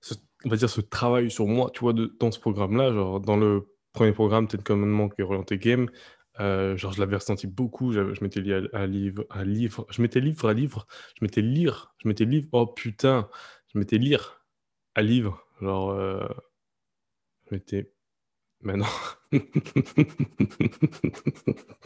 ce- 0.00 0.14
on 0.44 0.48
va 0.50 0.56
dire 0.56 0.70
ce 0.70 0.80
travail 0.80 1.30
sur 1.30 1.46
moi, 1.46 1.70
tu 1.74 1.80
vois, 1.80 1.92
dans 1.94 2.30
ce 2.32 2.40
programme-là, 2.40 2.92
genre 2.92 3.20
dans 3.20 3.36
le 3.36 3.68
premier 3.92 4.12
programme, 4.12 4.48
peut-être 4.48 4.64
commandement 4.64 5.08
qui 5.08 5.20
est 5.22 5.24
orienté 5.24 5.58
game, 5.58 5.88
euh, 6.40 6.76
genre 6.76 6.92
je 6.92 7.00
l'avais 7.00 7.16
ressenti 7.16 7.46
beaucoup, 7.46 7.92
j'avais- 7.92 8.14
je 8.14 8.24
m'étais 8.24 8.40
lié 8.40 8.62
à 8.72 8.86
livre, 8.86 9.26
à 9.30 9.44
livre, 9.44 9.86
je 9.90 10.02
m'étais 10.02 10.20
livre 10.20 10.48
à 10.48 10.54
livre, 10.54 10.86
je 11.18 11.24
m'étais 11.24 11.42
lire, 11.42 11.94
je 12.02 12.08
m'étais 12.08 12.24
livre, 12.26 12.48
oh 12.52 12.66
putain, 12.66 13.28
je 13.74 13.78
m'étais 13.78 13.98
lire 13.98 14.44
à 14.96 15.02
livre, 15.02 15.46
genre, 15.62 15.92
euh, 15.92 16.28
je 17.48 17.54
m'étais, 17.54 17.92
mais 18.62 18.76
non. 18.76 18.86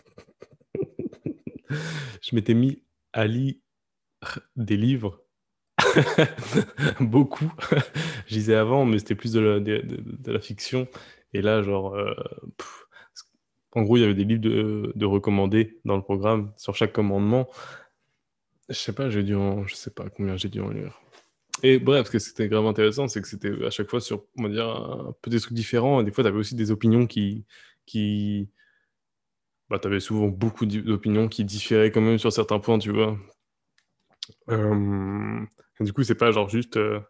Je 2.23 2.35
m'étais 2.35 2.55
mis 2.55 2.83
à 3.13 3.27
lire 3.27 3.55
des 4.57 4.77
livres 4.77 5.23
Beaucoup. 7.01 7.53
Je 8.27 8.35
lisais 8.35 8.55
avant, 8.55 8.85
mais 8.85 8.99
c'était 8.99 9.15
plus 9.15 9.33
de 9.33 9.41
la, 10.27 10.41
fiction. 10.41 10.89
Et 11.33 11.43
là, 11.43 11.63
genre, 11.63 11.95
euh, 11.95 12.15
en 13.73 13.83
gros, 13.83 13.97
il 13.97 14.01
y 14.01 14.05
avait 14.05 14.15
des 14.15 14.25
livres 14.25 14.41
de, 14.41 14.93
de 14.95 15.07
recommandés 15.07 15.79
dans 15.85 15.97
le 15.97 16.03
programme 16.03 16.53
sur 16.57 16.75
chaque 16.75 16.93
commandement. 16.93 17.49
Je 18.69 18.75
sais 18.75 18.93
pas, 18.93 19.11
j'ai 19.11 19.23
dû 19.23 19.35
en, 19.35 19.67
je 19.67 19.75
sais 19.75 19.91
pas 19.91 20.09
combien 20.09 20.37
j'ai 20.37 20.49
dû 20.49 20.61
en 20.61 20.71
lire. 20.71 21.01
Et 21.63 21.79
bref, 21.79 22.07
ce 22.07 22.13
que 22.13 22.19
c'était 22.19 22.49
grave 22.49 22.67
intéressant, 22.67 23.09
c'est 23.09 23.23
que 23.23 23.29
c'était 23.29 23.65
à 23.65 23.71
chaque 23.71 23.89
fois 23.89 24.01
sur, 24.01 24.25
on 24.39 24.43
va 24.45 24.49
dire, 24.49 24.69
un 24.69 25.15
peu 25.23 25.31
des 25.31 25.41
trucs 25.41 25.55
différents. 25.55 26.01
Et 26.01 26.05
des 26.05 26.13
fois, 26.13 26.25
tu 26.25 26.29
avais 26.29 26.39
aussi 26.39 26.55
des 26.55 26.71
opinions 26.71 27.07
qui, 27.07 27.45
qui, 27.87 28.51
bah, 29.71 29.79
tu 29.79 29.89
avais 29.89 30.01
souvent 30.01 30.29
beaucoup 30.29 30.67
d'opinions 30.67 31.29
qui 31.29 31.45
différaient 31.45 31.91
quand 31.91 32.01
même 32.01 32.19
sur 32.19 32.33
certains 32.33 32.59
points, 32.59 32.79
tu 32.79 32.93
vois. 32.93 33.19
Euh, 34.51 35.41
du 35.81 35.93
coup, 35.93 36.03
c'est 36.03 36.15
pas 36.15 36.31
genre 36.31 36.49
juste, 36.49 36.77
euh, 36.77 37.01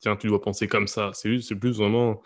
tiens, 0.00 0.16
tu 0.16 0.28
dois 0.28 0.40
penser 0.40 0.68
comme 0.68 0.86
ça. 0.86 1.10
C'est 1.12 1.56
plus 1.56 1.78
vraiment, 1.78 2.22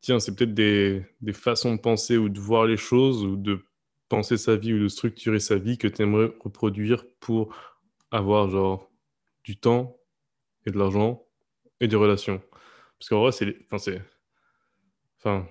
tiens, 0.00 0.20
c'est 0.20 0.34
peut-être 0.34 0.54
des, 0.54 1.04
des 1.20 1.32
façons 1.32 1.74
de 1.74 1.80
penser 1.80 2.16
ou 2.16 2.28
de 2.28 2.40
voir 2.40 2.66
les 2.66 2.76
choses 2.76 3.24
ou 3.24 3.36
de 3.36 3.64
penser 4.08 4.36
sa 4.36 4.56
vie 4.56 4.72
ou 4.72 4.78
de 4.80 4.88
structurer 4.88 5.40
sa 5.40 5.56
vie 5.56 5.78
que 5.78 5.88
tu 5.88 6.02
aimerais 6.02 6.32
reproduire 6.40 7.04
pour 7.20 7.54
avoir 8.10 8.48
genre 8.48 8.90
du 9.44 9.58
temps 9.58 9.98
et 10.66 10.70
de 10.70 10.78
l'argent 10.78 11.24
et 11.80 11.88
des 11.88 11.96
relations. 11.96 12.40
Parce 12.98 13.08
qu'en 13.10 13.20
vrai, 13.20 13.32
c'est 13.32 13.56
enfin, 13.70 15.46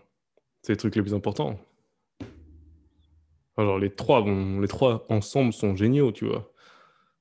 c'est, 0.61 0.73
les 0.73 0.77
trucs 0.77 0.95
les 0.95 1.01
plus 1.01 1.13
importants. 1.13 1.59
Enfin, 3.55 3.79
les 3.79 3.93
trois, 3.93 4.21
vont, 4.21 4.59
les 4.59 4.67
trois 4.67 5.05
ensemble 5.09 5.53
sont 5.53 5.75
géniaux, 5.75 6.11
tu 6.11 6.25
vois. 6.25 6.51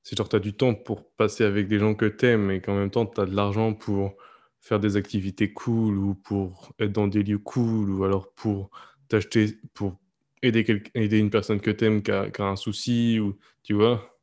C'est 0.07 0.17
genre, 0.17 0.29
tu 0.29 0.37
as 0.37 0.39
du 0.39 0.53
temps 0.53 0.73
pour 0.73 1.11
passer 1.15 1.43
avec 1.43 1.67
des 1.67 1.79
gens 1.79 1.93
que 1.93 2.05
t'aimes 2.05 2.49
et 2.49 2.61
qu'en 2.61 2.75
même 2.75 2.89
temps, 2.89 3.05
tu 3.05 3.19
as 3.19 3.25
de 3.25 3.35
l'argent 3.35 3.73
pour 3.73 4.15
faire 4.61 4.79
des 4.79 4.95
activités 4.95 5.51
cool 5.51 5.97
ou 5.97 6.15
pour 6.15 6.71
être 6.79 6.93
dans 6.93 7.07
des 7.07 7.23
lieux 7.23 7.39
cool 7.39 7.89
ou 7.89 8.05
alors 8.05 8.31
pour 8.31 8.69
t'acheter, 9.09 9.57
pour 9.73 9.99
aider, 10.41 10.81
aider 10.95 11.19
une 11.19 11.29
personne 11.29 11.59
que 11.59 11.71
t'aimes 11.71 12.01
qui 12.01 12.11
a, 12.11 12.29
qui 12.31 12.41
a 12.41 12.45
un 12.45 12.55
souci 12.55 13.19
ou, 13.19 13.37
tu 13.63 13.73
vois, 13.73 14.17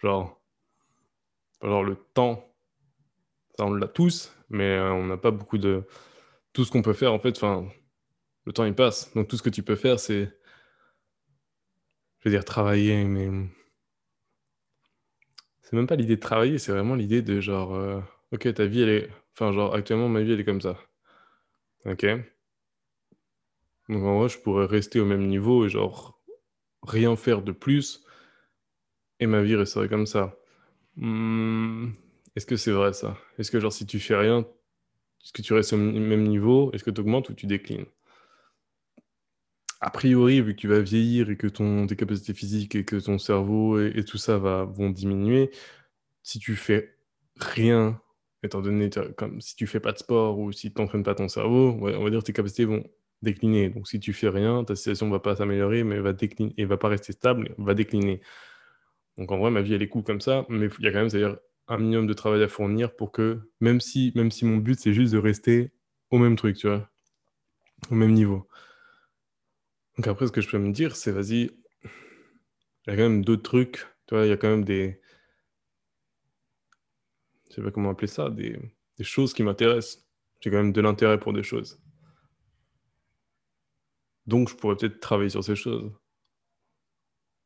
genre, 0.00 0.40
genre 1.60 1.82
le 1.82 1.96
temps, 2.14 2.54
ça 3.56 3.66
on 3.66 3.72
l'a 3.72 3.88
tous, 3.88 4.32
mais 4.48 4.76
euh, 4.76 4.92
on 4.92 5.06
n'a 5.06 5.16
pas 5.16 5.32
beaucoup 5.32 5.58
de... 5.58 5.88
Tout 6.52 6.64
ce 6.64 6.70
qu'on 6.70 6.82
peut 6.82 6.92
faire, 6.92 7.12
en 7.12 7.18
fait, 7.18 7.36
enfin, 7.36 7.68
le 8.44 8.52
temps 8.52 8.64
il 8.64 8.76
passe. 8.76 9.12
Donc 9.14 9.26
tout 9.26 9.36
ce 9.36 9.42
que 9.42 9.50
tu 9.50 9.64
peux 9.64 9.74
faire, 9.74 9.98
c'est, 9.98 10.26
je 12.20 12.28
veux 12.28 12.30
dire, 12.30 12.44
travailler, 12.44 13.02
mais 13.02 13.28
C'est 15.68 15.76
même 15.76 15.86
pas 15.86 15.96
l'idée 15.96 16.16
de 16.16 16.20
travailler, 16.20 16.56
c'est 16.56 16.72
vraiment 16.72 16.94
l'idée 16.94 17.20
de 17.20 17.42
genre, 17.42 17.74
euh, 17.74 18.00
ok, 18.32 18.54
ta 18.54 18.64
vie, 18.64 18.80
elle 18.80 18.88
est. 18.88 19.10
Enfin, 19.34 19.52
genre, 19.52 19.74
actuellement, 19.74 20.08
ma 20.08 20.22
vie, 20.22 20.32
elle 20.32 20.40
est 20.40 20.44
comme 20.44 20.62
ça. 20.62 20.78
Ok. 21.84 22.04
Donc, 23.90 24.02
en 24.02 24.18
vrai, 24.20 24.28
je 24.30 24.38
pourrais 24.38 24.64
rester 24.64 24.98
au 24.98 25.04
même 25.04 25.26
niveau 25.26 25.66
et 25.66 25.68
genre, 25.68 26.18
rien 26.82 27.16
faire 27.16 27.42
de 27.42 27.52
plus 27.52 28.04
et 29.20 29.26
ma 29.26 29.42
vie 29.42 29.54
resterait 29.56 29.88
comme 29.88 30.06
ça. 30.06 30.36
Hmm, 30.96 31.90
Est-ce 32.36 32.46
que 32.46 32.56
c'est 32.56 32.72
vrai 32.72 32.92
ça? 32.92 33.16
Est-ce 33.38 33.50
que, 33.50 33.60
genre, 33.60 33.72
si 33.72 33.86
tu 33.86 34.00
fais 34.00 34.16
rien, 34.16 34.40
est-ce 35.24 35.32
que 35.34 35.42
tu 35.42 35.54
restes 35.54 35.74
au 35.74 35.78
même 35.78 36.24
niveau? 36.28 36.72
Est-ce 36.72 36.84
que 36.84 36.90
tu 36.92 37.00
augmentes 37.02 37.30
ou 37.30 37.34
tu 37.34 37.46
déclines? 37.46 37.86
A 39.80 39.90
priori, 39.90 40.40
vu 40.40 40.54
que 40.54 40.60
tu 40.60 40.68
vas 40.68 40.80
vieillir 40.80 41.30
et 41.30 41.36
que 41.36 41.46
ton, 41.46 41.86
tes 41.86 41.96
capacités 41.96 42.34
physiques 42.34 42.74
et 42.74 42.84
que 42.84 42.96
ton 42.96 43.18
cerveau 43.18 43.80
et, 43.80 44.04
tout 44.04 44.18
ça 44.18 44.38
vont 44.38 44.90
diminuer, 44.90 45.50
si 46.22 46.38
tu 46.40 46.56
fais 46.56 46.96
rien, 47.36 48.00
étant 48.42 48.60
donné 48.60 48.90
comme 49.16 49.40
si 49.40 49.56
tu 49.56 49.66
fais 49.66 49.80
pas 49.80 49.92
de 49.92 49.98
sport 49.98 50.38
ou 50.38 50.52
si 50.52 50.72
tu 50.72 50.80
n'entraînes 50.80 51.04
pas 51.04 51.14
ton 51.14 51.28
cerveau, 51.28 51.78
on 51.80 52.04
va 52.04 52.10
dire 52.10 52.24
tes 52.24 52.32
capacités 52.32 52.64
vont 52.64 52.84
décliner. 53.22 53.70
Donc 53.70 53.88
si 53.88 54.00
tu 54.00 54.12
fais 54.12 54.28
rien, 54.28 54.64
ta 54.64 54.76
situation 54.76 55.08
va 55.10 55.20
pas 55.20 55.36
s'améliorer, 55.36 55.84
mais 55.84 56.00
va 56.00 56.12
décliner 56.12 56.54
et 56.56 56.64
va 56.64 56.76
pas 56.76 56.88
rester 56.88 57.12
stable, 57.12 57.54
va 57.58 57.74
décliner. 57.74 58.20
Donc 59.16 59.32
en 59.32 59.38
vrai, 59.38 59.50
ma 59.50 59.62
vie 59.62 59.74
elle 59.74 59.82
est 59.82 59.88
cool 59.88 60.04
comme 60.04 60.20
ça, 60.20 60.46
mais 60.48 60.68
il 60.78 60.84
y 60.84 60.88
a 60.88 60.92
quand 60.92 60.98
même 60.98 61.10
c'est-à-dire 61.10 61.38
un 61.68 61.78
minimum 61.78 62.06
de 62.06 62.14
travail 62.14 62.42
à 62.42 62.48
fournir 62.48 62.96
pour 62.96 63.12
que 63.12 63.40
même 63.60 63.80
si 63.80 64.12
même 64.14 64.30
si 64.30 64.44
mon 64.44 64.56
but 64.56 64.78
c'est 64.78 64.94
juste 64.94 65.12
de 65.12 65.18
rester 65.18 65.70
au 66.10 66.18
même 66.18 66.36
truc, 66.36 66.56
tu 66.56 66.68
vois, 66.68 66.88
au 67.90 67.94
même 67.94 68.12
niveau. 68.12 68.48
Donc 69.98 70.06
après, 70.06 70.26
ce 70.28 70.32
que 70.32 70.40
je 70.40 70.48
peux 70.48 70.58
me 70.58 70.72
dire, 70.72 70.96
c'est 70.96 71.10
vas-y, 71.10 71.50
il 71.84 71.90
y 72.86 72.90
a 72.90 72.96
quand 72.96 73.02
même 73.02 73.24
d'autres 73.24 73.42
trucs, 73.42 73.84
tu 74.06 74.14
vois, 74.14 74.24
il 74.24 74.28
y 74.28 74.32
a 74.32 74.36
quand 74.36 74.48
même 74.48 74.64
des 74.64 75.00
je 77.48 77.54
sais 77.54 77.62
pas 77.62 77.70
comment 77.70 77.90
appeler 77.90 78.08
ça, 78.08 78.30
des, 78.30 78.58
choses 79.00 79.32
qui 79.32 79.42
m'intéressent. 79.42 80.06
J'ai 80.40 80.50
quand 80.50 80.58
même 80.58 80.72
de 80.72 80.80
l'intérêt 80.80 81.18
pour 81.18 81.32
des 81.32 81.42
choses. 81.42 81.80
Donc, 84.26 84.48
je 84.50 84.54
pourrais 84.54 84.76
peut-être 84.76 85.00
travailler 85.00 85.30
sur 85.30 85.42
ces 85.42 85.56
choses. 85.56 85.90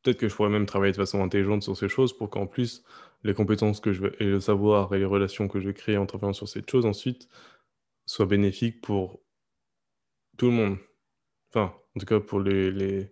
peut-être 0.01 0.17
que 0.17 0.27
je 0.27 0.35
pourrais 0.35 0.49
même 0.49 0.65
travailler 0.65 0.91
de 0.91 0.97
façon 0.97 1.23
intelligente 1.23 1.63
sur 1.63 1.77
ces 1.77 1.89
choses 1.89 2.15
pour 2.15 2.29
qu'en 2.29 2.45
plus, 2.45 2.83
les 3.23 3.33
compétences 3.33 3.79
que 3.79 3.93
je 3.93 4.01
vais, 4.01 4.15
et 4.19 4.25
le 4.25 4.39
savoir 4.41 4.93
et 4.93 4.99
les 4.99 5.05
relations 5.05 5.47
que 5.47 5.59
je 5.59 5.67
vais 5.67 5.73
créer 5.73 5.97
en 5.97 6.05
travaillant 6.05 6.33
sur 6.33 6.49
cette 6.49 6.69
chose 6.69 6.85
ensuite 6.85 7.29
soient 8.05 8.25
bénéfiques 8.25 8.81
pour 8.81 9.21
tout 10.37 10.47
le 10.47 10.51
monde. 10.51 10.77
Enfin, 11.49 11.73
en 11.95 11.99
tout 11.99 12.05
cas, 12.05 12.19
pour 12.19 12.39
les. 12.39 12.71
les... 12.71 13.11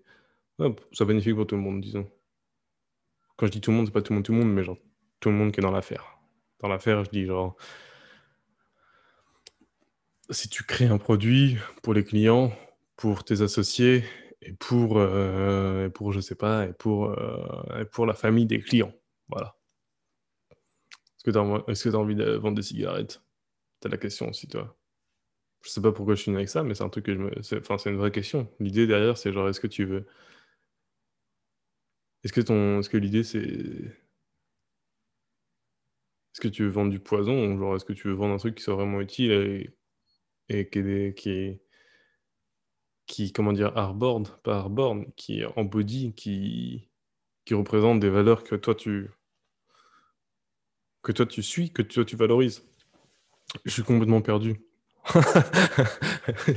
soit 0.92 1.06
bénéfique 1.06 1.36
pour 1.36 1.48
tout 1.48 1.56
le 1.56 1.62
monde, 1.62 1.82
disons. 1.82 2.10
Quand 3.38 3.48
je 3.48 3.52
dis 3.52 3.62
tout 3.62 3.72
le 3.72 3.78
monde, 3.78 3.88
c'est 3.88 3.94
pas 3.94 4.02
tout 4.02 4.14
le 4.14 4.18
monde, 4.18 4.26
tout 4.26 4.34
le 4.34 4.40
monde, 4.40 4.54
mais 4.54 4.64
genre 4.64 4.78
tout 5.20 5.30
le 5.30 5.36
monde 5.36 5.52
qui 5.52 5.60
est 5.60 5.64
dans 5.64 5.72
l'affaire. 5.72 6.20
Dans 6.60 6.68
l'affaire, 6.68 7.04
je 7.04 7.10
dis 7.10 7.26
genre. 7.26 7.56
Si 10.30 10.48
tu 10.50 10.64
crées 10.64 10.88
un 10.88 10.98
produit 10.98 11.58
pour 11.84 11.94
les 11.94 12.04
clients, 12.04 12.54
pour 12.96 13.24
tes 13.26 13.42
associés, 13.42 14.04
et 14.42 14.54
pour, 14.54 14.98
euh, 14.98 15.90
pour 15.90 16.12
je 16.14 16.20
sais 16.20 16.36
pas, 16.36 16.66
et 16.66 16.74
pour, 16.74 17.10
euh, 17.10 17.86
pour 17.92 18.06
la 18.06 18.14
famille 18.14 18.46
des 18.46 18.60
clients. 18.60 18.94
Voilà. 19.30 19.56
Est-ce 20.52 21.24
que 21.24 21.32
tu 21.32 21.96
as, 21.96 22.00
envie 22.00 22.16
de 22.16 22.32
vendre 22.32 22.56
des 22.56 22.64
cigarettes? 22.64 23.22
C'est 23.82 23.90
la 23.90 23.98
question 23.98 24.30
aussi, 24.30 24.48
toi. 24.48 24.76
Je 25.64 25.70
sais 25.70 25.82
pas 25.82 25.92
pourquoi 25.92 26.16
je 26.16 26.22
suis 26.22 26.32
venu 26.32 26.38
avec 26.38 26.50
ça, 26.50 26.64
mais 26.64 26.74
c'est 26.76 26.84
un 26.84 26.90
truc 26.90 27.06
que 27.06 27.14
je 27.14 27.20
me. 27.20 27.32
Enfin, 27.60 27.78
c'est 27.78 27.90
une 27.92 27.98
vraie 27.98 28.12
question. 28.12 28.50
L'idée 28.60 28.88
derrière, 28.88 29.18
c'est 29.18 29.32
genre, 29.32 29.48
est-ce 29.50 29.60
que 29.60 29.68
tu 29.68 29.86
veux? 29.86 30.06
Est-ce 32.24 32.34
que, 32.34 32.42
ton... 32.42 32.80
est 32.80 32.82
-ce 32.82 32.90
que 32.90 32.98
l'idée, 32.98 33.24
c'est. 33.24 33.40
Est-ce 36.34 36.42
que 36.42 36.48
tu 36.48 36.64
veux 36.64 36.70
vendre 36.70 36.92
du 36.92 37.00
poison 37.00 37.54
ou 37.54 37.60
genre 37.60 37.76
est-ce 37.76 37.86
que 37.86 37.94
tu 37.94 38.08
veux 38.08 38.14
vendre 38.14 38.34
un 38.34 38.38
truc 38.38 38.56
qui 38.56 38.64
soit 38.64 38.76
vraiment 38.76 39.02
utile 39.02 39.32
et, 40.50 40.70
qui, 40.70 40.80
est... 40.80 41.18
qui, 41.18 41.62
qui, 43.06 43.32
comment 43.34 43.54
dire, 43.54 43.76
hardboard, 43.78 44.30
pas 44.42 44.58
hardboard, 44.60 45.14
qui 45.16 45.44
embody, 45.58 46.14
qui, 46.14 46.90
qui 47.46 47.54
représente 47.54 48.00
des 48.00 48.10
valeurs 48.10 48.44
que 48.44 48.56
toi 48.56 48.76
tu 48.76 49.12
que 51.04 51.12
toi 51.12 51.26
tu 51.26 51.44
suis, 51.44 51.72
que 51.72 51.82
toi 51.82 52.06
tu 52.06 52.16
valorises? 52.16 52.64
Je 53.66 53.72
suis 53.72 53.84
complètement 53.84 54.22
perdu. 54.22 54.56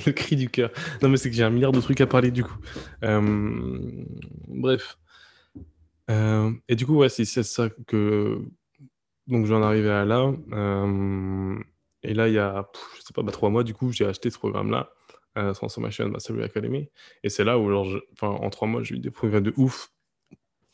le 0.07 0.13
cri 0.13 0.37
du 0.37 0.49
cœur. 0.49 0.71
Non 1.03 1.09
mais 1.09 1.17
c'est 1.17 1.31
que 1.31 1.37
j'ai 1.37 1.43
un 1.43 1.51
milliard 1.51 1.73
de 1.73 1.81
trucs 1.81 2.01
à 2.01 2.07
parler 2.07 2.31
du 2.31 2.45
coup. 2.45 2.57
Euh, 3.03 3.79
bref. 4.49 4.99
Euh, 6.11 6.51
et 6.69 6.77
du 6.77 6.85
coup 6.85 6.97
ouais 6.97 7.09
c'est 7.09 7.25
ça 7.25 7.69
que 7.87 8.43
donc 9.27 9.47
j'en 9.47 9.63
arrivais 9.63 9.91
à 9.91 10.05
là. 10.05 10.33
Euh, 10.53 11.59
et 12.03 12.13
là 12.13 12.29
il 12.29 12.35
y 12.35 12.39
a 12.39 12.69
je 12.97 13.03
sais 13.03 13.15
pas 13.15 13.23
bah, 13.23 13.33
trois 13.33 13.49
mois 13.49 13.65
du 13.65 13.73
coup 13.73 13.91
j'ai 13.91 14.07
acheté 14.07 14.29
ce 14.29 14.39
programme 14.39 14.71
là 14.71 14.91
euh, 15.37 15.53
Transformation 15.53 16.09
Mastery 16.09 16.45
Academy. 16.45 16.89
Et 17.25 17.29
c'est 17.29 17.45
là 17.45 17.59
où, 17.59 17.73
en 18.23 18.51
trois 18.51 18.69
mois, 18.69 18.83
j'ai 18.83 18.95
eu 18.97 18.99
des 19.01 19.11
progrès 19.11 19.41
de 19.41 19.53
ouf 19.57 19.91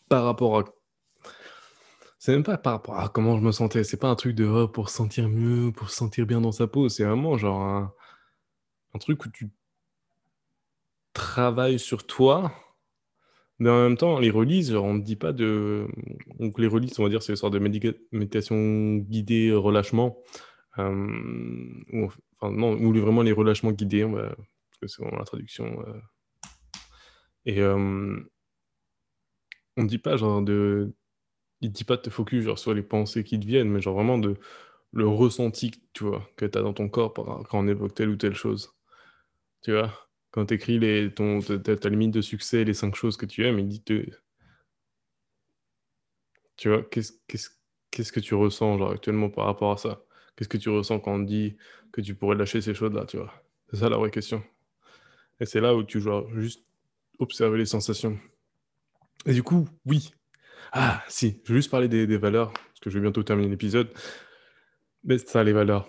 par 0.08 0.24
rapport 0.24 0.58
à. 0.58 0.64
C'est 2.20 2.32
même 2.32 2.44
pas 2.44 2.58
par 2.58 2.74
rapport 2.74 2.98
à 2.98 3.08
comment 3.08 3.38
je 3.38 3.42
me 3.42 3.50
sentais. 3.50 3.82
C'est 3.82 3.96
pas 3.96 4.08
un 4.10 4.14
truc 4.14 4.34
de 4.36 4.44
oh, 4.44 4.68
pour 4.68 4.90
se 4.90 4.96
sentir 4.96 5.30
mieux, 5.30 5.72
pour 5.72 5.88
se 5.88 5.96
sentir 5.96 6.26
bien 6.26 6.42
dans 6.42 6.52
sa 6.52 6.66
peau. 6.66 6.90
C'est 6.90 7.04
vraiment 7.04 7.38
genre 7.38 7.62
un, 7.62 7.94
un 8.94 8.98
truc 8.98 9.24
où 9.24 9.30
tu 9.30 9.50
travailles 11.14 11.78
sur 11.78 12.06
toi. 12.06 12.52
Mais 13.58 13.70
en 13.70 13.82
même 13.82 13.96
temps, 13.96 14.18
les 14.18 14.30
releases, 14.30 14.74
on 14.74 14.94
ne 14.94 15.00
dit 15.02 15.16
pas 15.16 15.32
de. 15.32 15.88
Donc, 16.38 16.58
les 16.58 16.66
releases, 16.66 16.98
on 17.00 17.04
va 17.04 17.08
dire, 17.08 17.22
c'est 17.22 17.32
une 17.32 17.36
sorte 17.36 17.54
de 17.54 17.58
méditation 17.58 18.96
guidée, 18.96 19.52
relâchement. 19.54 20.18
Euh, 20.78 21.06
ou, 21.92 22.10
enfin, 22.38 22.52
non, 22.52 22.72
ou 22.74 22.92
vraiment 23.00 23.22
les 23.22 23.32
relâchements 23.32 23.72
guidés, 23.72 24.04
parce 24.04 24.78
que 24.82 24.86
c'est 24.88 25.02
vraiment 25.02 25.18
la 25.18 25.24
traduction. 25.24 25.82
Euh. 25.86 26.00
Et 27.46 27.60
euh, 27.60 28.20
on 29.78 29.82
ne 29.84 29.88
dit 29.88 29.98
pas 29.98 30.18
genre 30.18 30.42
de. 30.42 30.94
Il 31.60 31.72
dit 31.72 31.84
pas 31.84 31.96
de 31.96 32.02
te 32.02 32.10
focus 32.10 32.44
genre, 32.44 32.58
sur 32.58 32.74
les 32.74 32.82
pensées 32.82 33.24
qui 33.24 33.38
te 33.38 33.46
viennent, 33.46 33.68
mais 33.70 33.80
genre 33.80 33.94
vraiment 33.94 34.18
de 34.18 34.36
le 34.92 35.06
ressenti 35.06 35.72
tu 35.92 36.04
vois, 36.04 36.28
que 36.36 36.46
tu 36.46 36.58
as 36.58 36.62
dans 36.62 36.72
ton 36.72 36.88
corps 36.88 37.12
quand 37.14 37.46
on 37.52 37.68
évoque 37.68 37.94
telle 37.94 38.08
ou 38.10 38.16
telle 38.16 38.34
chose. 38.34 38.74
Tu 39.62 39.72
vois 39.72 39.92
Quand 40.30 40.46
tu 40.46 40.54
écris 40.54 40.78
les, 40.78 41.12
ton, 41.12 41.40
ta, 41.40 41.76
ta, 41.76 41.88
limite 41.88 42.12
de 42.12 42.22
succès, 42.22 42.64
les 42.64 42.74
cinq 42.74 42.94
choses 42.94 43.16
que 43.16 43.26
tu 43.26 43.46
aimes, 43.46 43.58
il 43.58 43.68
dit 43.68 43.82
te... 43.82 44.06
Tu 46.56 46.68
vois, 46.68 46.82
qu'est-ce 46.82 47.12
qu'est-ce 47.90 48.12
que 48.12 48.20
tu 48.20 48.34
ressens 48.34 48.78
genre, 48.78 48.92
actuellement 48.92 49.30
par 49.30 49.46
rapport 49.46 49.72
à 49.72 49.76
ça? 49.76 50.02
Qu'est-ce 50.36 50.48
que 50.48 50.58
tu 50.58 50.68
ressens 50.68 51.00
quand 51.00 51.14
on 51.14 51.18
dit 51.20 51.56
que 51.92 52.00
tu 52.00 52.14
pourrais 52.14 52.36
lâcher 52.36 52.60
ces 52.60 52.74
choses-là, 52.74 53.04
tu 53.06 53.16
vois? 53.16 53.32
C'est 53.70 53.78
ça 53.78 53.88
la 53.88 53.96
vraie 53.96 54.10
question. 54.10 54.42
Et 55.40 55.46
c'est 55.46 55.60
là 55.60 55.74
où 55.74 55.82
tu 55.82 56.00
dois 56.00 56.26
juste 56.36 56.64
observer 57.18 57.58
les 57.58 57.66
sensations. 57.66 58.18
Et 59.26 59.32
du 59.32 59.42
coup, 59.42 59.68
oui. 59.86 60.12
Ah, 60.72 61.02
si, 61.08 61.40
je 61.44 61.52
vais 61.52 61.58
juste 61.58 61.70
parler 61.70 61.88
des, 61.88 62.16
valeurs, 62.16 62.52
parce 62.52 62.80
que 62.80 62.90
je 62.90 62.96
vais 62.96 63.02
bientôt 63.02 63.22
terminer 63.22 63.48
l'épisode. 63.48 63.90
Mais 65.04 65.18
ça, 65.18 65.42
les 65.44 65.52
valeurs. 65.52 65.88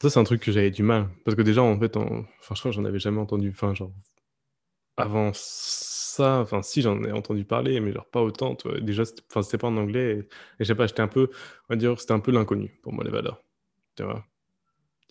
Ça, 0.00 0.10
c'est 0.10 0.18
un 0.18 0.24
truc 0.24 0.42
que 0.42 0.52
j'avais 0.52 0.70
du 0.70 0.82
mal. 0.82 1.08
Parce 1.24 1.36
que 1.36 1.42
déjà, 1.42 1.62
en 1.62 1.78
fait, 1.78 1.92
que 1.92 2.70
j'en 2.70 2.84
avais 2.84 2.98
jamais 2.98 3.20
entendu. 3.20 3.50
Enfin, 3.50 3.74
genre, 3.74 3.92
avant 4.96 5.30
ça, 5.34 6.40
enfin, 6.40 6.62
si, 6.62 6.82
j'en 6.82 7.02
ai 7.04 7.12
entendu 7.12 7.44
parler, 7.44 7.80
mais 7.80 7.92
genre 7.92 8.06
pas 8.06 8.22
autant. 8.22 8.56
Tu 8.56 8.68
vois. 8.68 8.80
Déjà, 8.80 9.04
c'était 9.04 9.58
pas 9.58 9.68
en 9.68 9.76
anglais. 9.76 10.12
Et, 10.12 10.18
et 10.18 10.26
je 10.60 10.64
sais 10.64 10.74
pas, 10.74 10.86
j'étais 10.86 11.02
un 11.02 11.08
peu, 11.08 11.30
on 11.68 11.74
va 11.74 11.76
dire, 11.76 11.98
c'était 12.00 12.12
un 12.12 12.20
peu 12.20 12.32
l'inconnu 12.32 12.78
pour 12.82 12.92
moi, 12.92 13.04
les 13.04 13.10
valeurs. 13.10 13.42
Tu 13.96 14.02
vois 14.04 14.24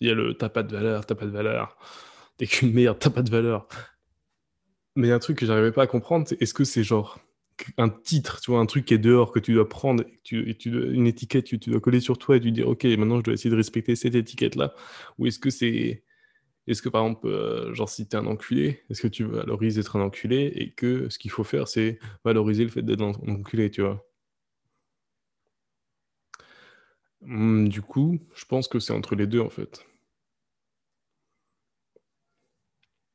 Il 0.00 0.08
y 0.08 0.10
a 0.10 0.14
le 0.14 0.34
t'as 0.34 0.48
pas 0.48 0.62
de 0.62 0.76
valeur, 0.76 1.06
t'as 1.06 1.14
pas 1.14 1.26
de 1.26 1.30
valeur. 1.30 1.76
T'es 2.36 2.46
qu'une 2.46 2.72
merde, 2.72 2.98
t'as 2.98 3.10
pas 3.10 3.22
de 3.22 3.30
valeur. 3.30 3.66
Mais 4.96 5.10
un 5.10 5.18
truc 5.18 5.38
que 5.38 5.46
j'arrivais 5.46 5.72
pas 5.72 5.84
à 5.84 5.86
comprendre, 5.86 6.26
c'est 6.28 6.40
est-ce 6.42 6.54
que 6.54 6.64
c'est 6.64 6.84
genre 6.84 7.18
un 7.78 7.88
titre, 7.88 8.40
tu 8.40 8.50
vois, 8.50 8.60
un 8.60 8.66
truc 8.66 8.84
qui 8.86 8.94
est 8.94 8.98
dehors 8.98 9.32
que 9.32 9.38
tu 9.40 9.54
dois 9.54 9.68
prendre, 9.68 10.04
tu, 10.24 10.56
tu 10.58 10.70
une 10.94 11.06
étiquette 11.06 11.50
que 11.50 11.56
tu 11.56 11.70
dois 11.70 11.80
coller 11.80 12.00
sur 12.00 12.18
toi 12.18 12.36
et 12.36 12.40
tu 12.40 12.52
dire 12.52 12.68
ok, 12.68 12.84
maintenant 12.84 13.18
je 13.18 13.24
dois 13.24 13.34
essayer 13.34 13.50
de 13.50 13.56
respecter 13.56 13.96
cette 13.96 14.14
étiquette-là 14.14 14.74
Ou 15.18 15.26
est-ce 15.26 15.38
que 15.38 15.50
c'est. 15.50 16.04
Est-ce 16.68 16.82
que 16.82 16.88
par 16.90 17.02
exemple, 17.04 17.28
euh, 17.28 17.74
genre 17.74 17.88
si 17.90 18.06
t'es 18.08 18.16
un 18.16 18.26
enculé, 18.26 18.82
est-ce 18.90 19.02
que 19.02 19.08
tu 19.08 19.24
valorises 19.24 19.78
être 19.78 19.96
un 19.96 20.02
enculé 20.02 20.52
et 20.56 20.72
que 20.72 21.08
ce 21.10 21.18
qu'il 21.18 21.30
faut 21.32 21.44
faire 21.44 21.68
c'est 21.68 21.98
valoriser 22.24 22.64
le 22.64 22.70
fait 22.70 22.82
d'être 22.82 23.02
un 23.02 23.12
enculé, 23.32 23.70
tu 23.70 23.82
vois? 23.82 24.04
Mmh, 27.22 27.66
du 27.68 27.82
coup, 27.82 28.20
je 28.36 28.44
pense 28.44 28.68
que 28.68 28.78
c'est 28.78 28.92
entre 28.92 29.16
les 29.16 29.26
deux 29.26 29.40
en 29.40 29.50
fait. 29.50 29.84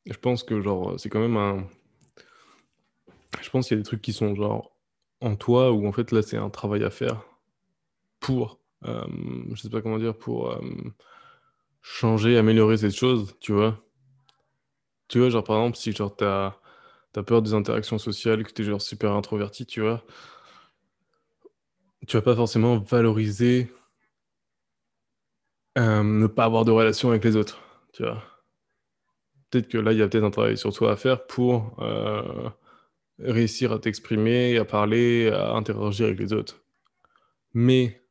Je 0.07 0.17
pense 0.17 0.41
que 0.43 0.59
genre 0.59 0.99
c'est 0.99 1.09
quand 1.09 1.19
même 1.19 1.37
un. 1.37 1.67
Je 3.41 3.49
pense 3.49 3.67
qu'il 3.67 3.77
y 3.77 3.79
a 3.79 3.81
des 3.81 3.87
trucs 3.87 4.01
qui 4.01 4.13
sont 4.13 4.35
genre 4.35 4.71
en 5.21 5.35
toi 5.35 5.71
ou 5.71 5.87
en 5.87 5.91
fait 5.91 6.11
là 6.11 6.21
c'est 6.21 6.37
un 6.37 6.49
travail 6.49 6.83
à 6.83 6.89
faire 6.89 7.23
pour, 8.19 8.59
euh, 8.85 9.05
je 9.53 9.61
sais 9.61 9.69
pas 9.69 9.81
comment 9.81 9.99
dire, 9.99 10.17
pour 10.17 10.51
euh, 10.51 10.61
changer, 11.81 12.37
améliorer 12.37 12.77
cette 12.77 12.95
chose, 12.95 13.35
tu 13.39 13.53
vois. 13.53 13.79
Tu 15.07 15.19
vois, 15.19 15.29
genre 15.29 15.43
par 15.43 15.57
exemple, 15.57 15.77
si 15.77 15.91
genre 15.93 16.15
t'as 16.15 16.55
as 17.15 17.23
peur 17.23 17.41
des 17.41 17.53
interactions 17.55 17.97
sociales, 17.97 18.43
que 18.43 18.51
t'es 18.51 18.63
genre 18.63 18.81
super 18.81 19.13
introverti, 19.13 19.65
tu 19.65 19.81
vois, 19.81 20.03
tu 22.07 22.15
vas 22.15 22.21
pas 22.21 22.35
forcément 22.35 22.77
valoriser 22.77 23.71
euh, 25.77 26.03
ne 26.03 26.27
pas 26.27 26.45
avoir 26.45 26.65
de 26.65 26.71
relation 26.71 27.09
avec 27.09 27.23
les 27.23 27.35
autres, 27.35 27.59
tu 27.93 28.03
vois. 28.03 28.23
Peut-être 29.49 29.67
que 29.67 29.77
là, 29.77 29.93
il 29.93 29.99
y 29.99 30.01
a 30.01 30.07
peut-être 30.07 30.23
un 30.23 30.31
travail 30.31 30.57
sur 30.57 30.73
toi 30.73 30.91
à 30.91 30.95
faire 30.95 31.25
pour 31.25 31.79
réussir 33.19 33.71
à 33.71 33.79
t'exprimer, 33.79 34.57
à 34.57 34.65
parler, 34.65 35.29
à 35.29 35.53
interagir 35.53 36.07
avec 36.07 36.19
les 36.19 36.33
autres. 36.33 36.63
Mais 37.53 38.03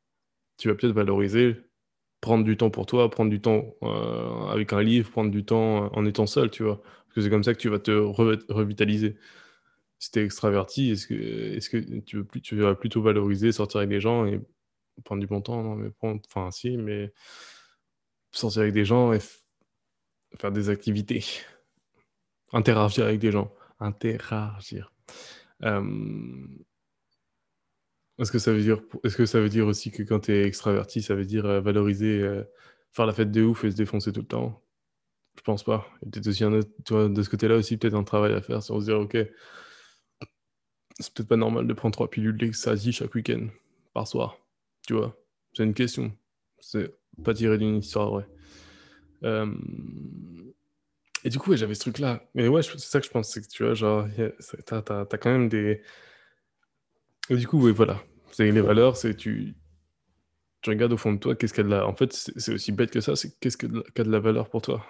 tu 0.56 0.68
vas 0.68 0.74
peut-être 0.74 0.94
valoriser, 0.94 1.56
prendre 2.20 2.44
du 2.44 2.56
temps 2.56 2.70
pour 2.70 2.86
toi, 2.86 3.10
prendre 3.10 3.30
du 3.30 3.40
temps 3.40 3.74
euh, 3.82 4.46
avec 4.48 4.72
un 4.72 4.82
livre, 4.82 5.10
prendre 5.10 5.30
du 5.30 5.44
temps 5.44 5.92
en 5.94 6.04
étant 6.06 6.26
seul, 6.26 6.50
tu 6.50 6.62
vois. 6.64 6.82
Parce 6.82 7.14
que 7.14 7.20
c'est 7.22 7.30
comme 7.30 7.44
ça 7.44 7.54
que 7.54 7.60
tu 7.60 7.68
vas 7.68 7.78
te 7.78 7.90
revitaliser. 7.92 9.16
Si 9.98 10.10
tu 10.10 10.20
es 10.20 10.24
extraverti, 10.24 10.90
est-ce 10.90 11.06
que, 11.06 11.14
est 11.14 11.70
que 11.70 12.00
tu, 12.00 12.16
veux 12.18 12.24
plus, 12.24 12.40
tu 12.40 12.56
vas 12.56 12.74
plutôt 12.74 13.02
valoriser 13.02 13.52
sortir 13.52 13.78
avec 13.78 13.90
des 13.90 14.00
gens 14.00 14.26
et 14.26 14.40
prendre 15.04 15.20
du 15.20 15.26
bon 15.26 15.40
temps 15.40 15.62
Non, 15.62 15.76
mais 15.76 15.90
prendre, 15.90 16.20
enfin, 16.26 16.50
si, 16.50 16.76
mais 16.76 17.12
sortir 18.32 18.62
avec 18.62 18.74
des 18.74 18.84
gens 18.84 19.12
et 19.12 19.20
faire 20.38 20.52
des 20.52 20.68
activités. 20.68 21.24
Interagir 22.52 23.04
avec 23.04 23.20
des 23.20 23.32
gens. 23.32 23.52
Interagir. 23.80 24.95
Euh, 25.62 26.46
est-ce 28.18 28.32
que 28.32 28.38
ça 28.38 28.52
veut 28.52 28.62
dire, 28.62 28.80
est-ce 29.04 29.16
que 29.16 29.26
ça 29.26 29.40
veut 29.40 29.48
dire 29.48 29.66
aussi 29.66 29.90
que 29.90 30.02
quand 30.02 30.20
tu 30.20 30.32
es 30.32 30.44
extraverti, 30.46 31.02
ça 31.02 31.14
veut 31.14 31.26
dire 31.26 31.44
euh, 31.44 31.60
valoriser, 31.60 32.20
euh, 32.20 32.44
faire 32.92 33.06
la 33.06 33.12
fête 33.12 33.30
de 33.30 33.42
ouf 33.42 33.64
et 33.64 33.70
se 33.70 33.76
défoncer 33.76 34.12
tout 34.12 34.20
le 34.20 34.26
temps? 34.26 34.62
Je 35.36 35.42
pense 35.42 35.64
pas. 35.64 35.86
aussi 36.26 36.44
un 36.44 36.50
de 36.50 37.22
ce 37.22 37.28
côté-là 37.28 37.56
aussi, 37.56 37.76
peut-être 37.76 37.94
un 37.94 38.04
travail 38.04 38.32
à 38.32 38.40
faire 38.40 38.62
sur 38.62 38.80
se 38.80 38.86
dire, 38.86 38.98
ok, 38.98 39.18
c'est 40.98 41.12
peut-être 41.12 41.28
pas 41.28 41.36
normal 41.36 41.66
de 41.66 41.74
prendre 41.74 41.92
trois 41.92 42.08
pilules 42.08 42.38
d'ecstasy 42.38 42.92
chaque 42.92 43.14
week-end 43.14 43.48
par 43.92 44.08
soir. 44.08 44.38
Tu 44.86 44.94
vois, 44.94 45.14
c'est 45.52 45.64
une 45.64 45.74
question. 45.74 46.10
C'est 46.58 46.94
pas 47.22 47.34
tiré 47.34 47.58
d'une 47.58 47.76
histoire 47.76 48.10
vraie. 48.10 48.28
Et 51.26 51.28
du 51.28 51.40
coup, 51.40 51.56
j'avais 51.56 51.74
ce 51.74 51.80
truc-là. 51.80 52.22
Mais 52.36 52.46
ouais, 52.46 52.62
c'est 52.62 52.78
ça 52.78 53.00
que 53.00 53.06
je 53.06 53.10
pense, 53.10 53.32
c'est 53.32 53.40
que 53.40 53.48
tu 53.48 53.64
vois, 53.64 53.74
genre, 53.74 54.06
t'as, 54.64 54.78
as, 54.78 55.18
quand 55.18 55.30
même 55.30 55.48
des. 55.48 55.82
Et 57.28 57.36
du 57.36 57.48
coup, 57.48 57.60
oui, 57.60 57.72
voilà. 57.72 58.00
C'est 58.30 58.48
les 58.48 58.60
valeurs, 58.60 58.96
c'est 58.96 59.16
tu, 59.16 59.56
tu 60.62 60.70
regardes 60.70 60.92
au 60.92 60.96
fond 60.96 61.12
de 61.12 61.18
toi, 61.18 61.34
qu'est-ce 61.34 61.52
qu'il 61.52 61.68
y 61.68 61.74
a. 61.74 61.84
En 61.84 61.96
fait, 61.96 62.12
c'est 62.12 62.54
aussi 62.54 62.70
bête 62.70 62.92
que 62.92 63.00
ça, 63.00 63.16
c'est 63.16 63.36
qu'est-ce 63.40 63.56
que 63.56 63.66
qu'a 63.90 64.04
de 64.04 64.10
la 64.12 64.20
valeur 64.20 64.48
pour 64.48 64.62
toi? 64.62 64.86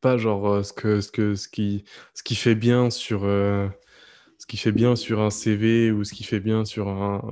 Pas 0.00 0.16
genre 0.16 0.48
euh, 0.48 0.62
ce 0.64 0.72
que, 0.72 1.00
ce 1.00 1.12
que, 1.12 1.36
ce 1.36 1.46
qui, 1.46 1.84
ce 2.12 2.24
qui 2.24 2.34
fait 2.34 2.56
bien 2.56 2.90
sur, 2.90 3.22
euh, 3.22 3.68
ce 4.38 4.46
qui 4.46 4.56
fait 4.56 4.72
bien 4.72 4.94
sur 4.96 5.20
un 5.20 5.30
CV 5.30 5.90
ou 5.90 6.04
ce 6.04 6.14
qui 6.14 6.22
fait 6.22 6.38
bien 6.40 6.64
sur 6.64 6.88
un- 6.88 7.28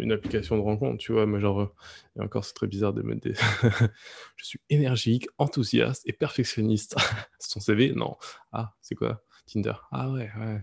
une, 0.00 0.12
application 0.12 0.56
de 0.56 0.62
rencontre, 0.62 0.98
tu 0.98 1.12
vois. 1.12 1.26
Mais 1.26 1.40
genre, 1.40 1.60
euh, 1.62 1.74
et 2.18 2.22
encore, 2.22 2.44
c'est 2.44 2.52
très 2.52 2.66
bizarre 2.66 2.92
de 2.92 3.02
mettre 3.02 3.22
des... 3.22 3.34
Je 4.36 4.44
suis 4.44 4.60
énergique, 4.68 5.26
enthousiaste 5.38 6.02
et 6.06 6.12
perfectionniste. 6.12 6.96
Son 7.38 7.60
CV? 7.60 7.92
Non. 7.94 8.16
Ah, 8.52 8.74
c'est 8.82 8.94
quoi? 8.94 9.22
Tinder. 9.46 9.72
Ah 9.90 10.10
ouais, 10.10 10.30
ouais. 10.38 10.60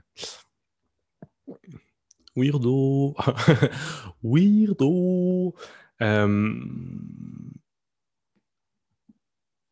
Weirdo. 2.35 3.15
Weirdo. 4.23 5.55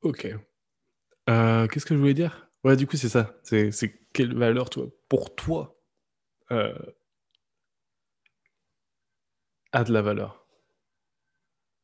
Ok. 0.01 0.27
Euh, 1.29 1.67
qu'est-ce 1.67 1.85
que 1.85 1.93
je 1.93 1.99
voulais 1.99 2.13
dire? 2.13 2.49
Ouais, 2.63 2.75
du 2.75 2.87
coup, 2.87 2.97
c'est 2.97 3.09
ça. 3.09 3.35
C'est, 3.43 3.71
c'est 3.71 3.93
quelle 4.11 4.35
valeur, 4.35 4.69
toi, 4.71 4.87
pour 5.07 5.35
toi, 5.35 5.74
euh, 6.51 6.73
a 9.73 9.83
de 9.83 9.93
la 9.93 10.01
valeur? 10.01 10.43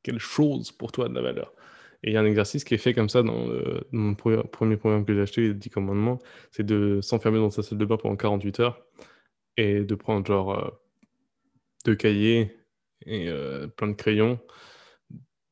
Quelle 0.04 0.20
chose 0.20 0.72
pour 0.72 0.92
toi 0.92 1.06
a 1.06 1.10
de 1.10 1.14
la 1.14 1.22
valeur? 1.22 1.54
Et 2.04 2.10
il 2.10 2.14
y 2.14 2.18
a 2.18 2.22
un 2.22 2.26
exercice 2.26 2.64
qui 2.64 2.74
est 2.74 2.78
fait 2.80 2.94
comme 2.96 3.10
ça 3.10 3.22
dans, 3.22 3.46
mon 3.92 4.14
pre- 4.14 4.48
premier 4.50 4.78
programme 4.78 5.06
que 5.06 5.14
j'ai 5.14 5.22
acheté, 5.22 5.42
les 5.50 5.54
10 5.54 5.70
commandements, 5.70 6.18
c'est 6.52 6.66
de 6.66 7.00
s'enfermer 7.02 7.38
dans 7.38 7.52
sa 7.52 7.62
salle 7.62 7.78
de 7.78 7.86
bain 7.86 7.98
pendant 7.98 8.16
48 8.16 8.60
heures 8.60 8.84
et 9.58 9.82
de 9.82 9.96
prendre 9.96 10.26
genre 10.26 10.58
euh, 10.60 10.70
deux 11.86 11.96
cahiers 11.96 12.56
et 13.06 13.28
euh, 13.30 13.68
plein 13.68 13.88
de 13.88 13.94
crayons, 13.94 14.40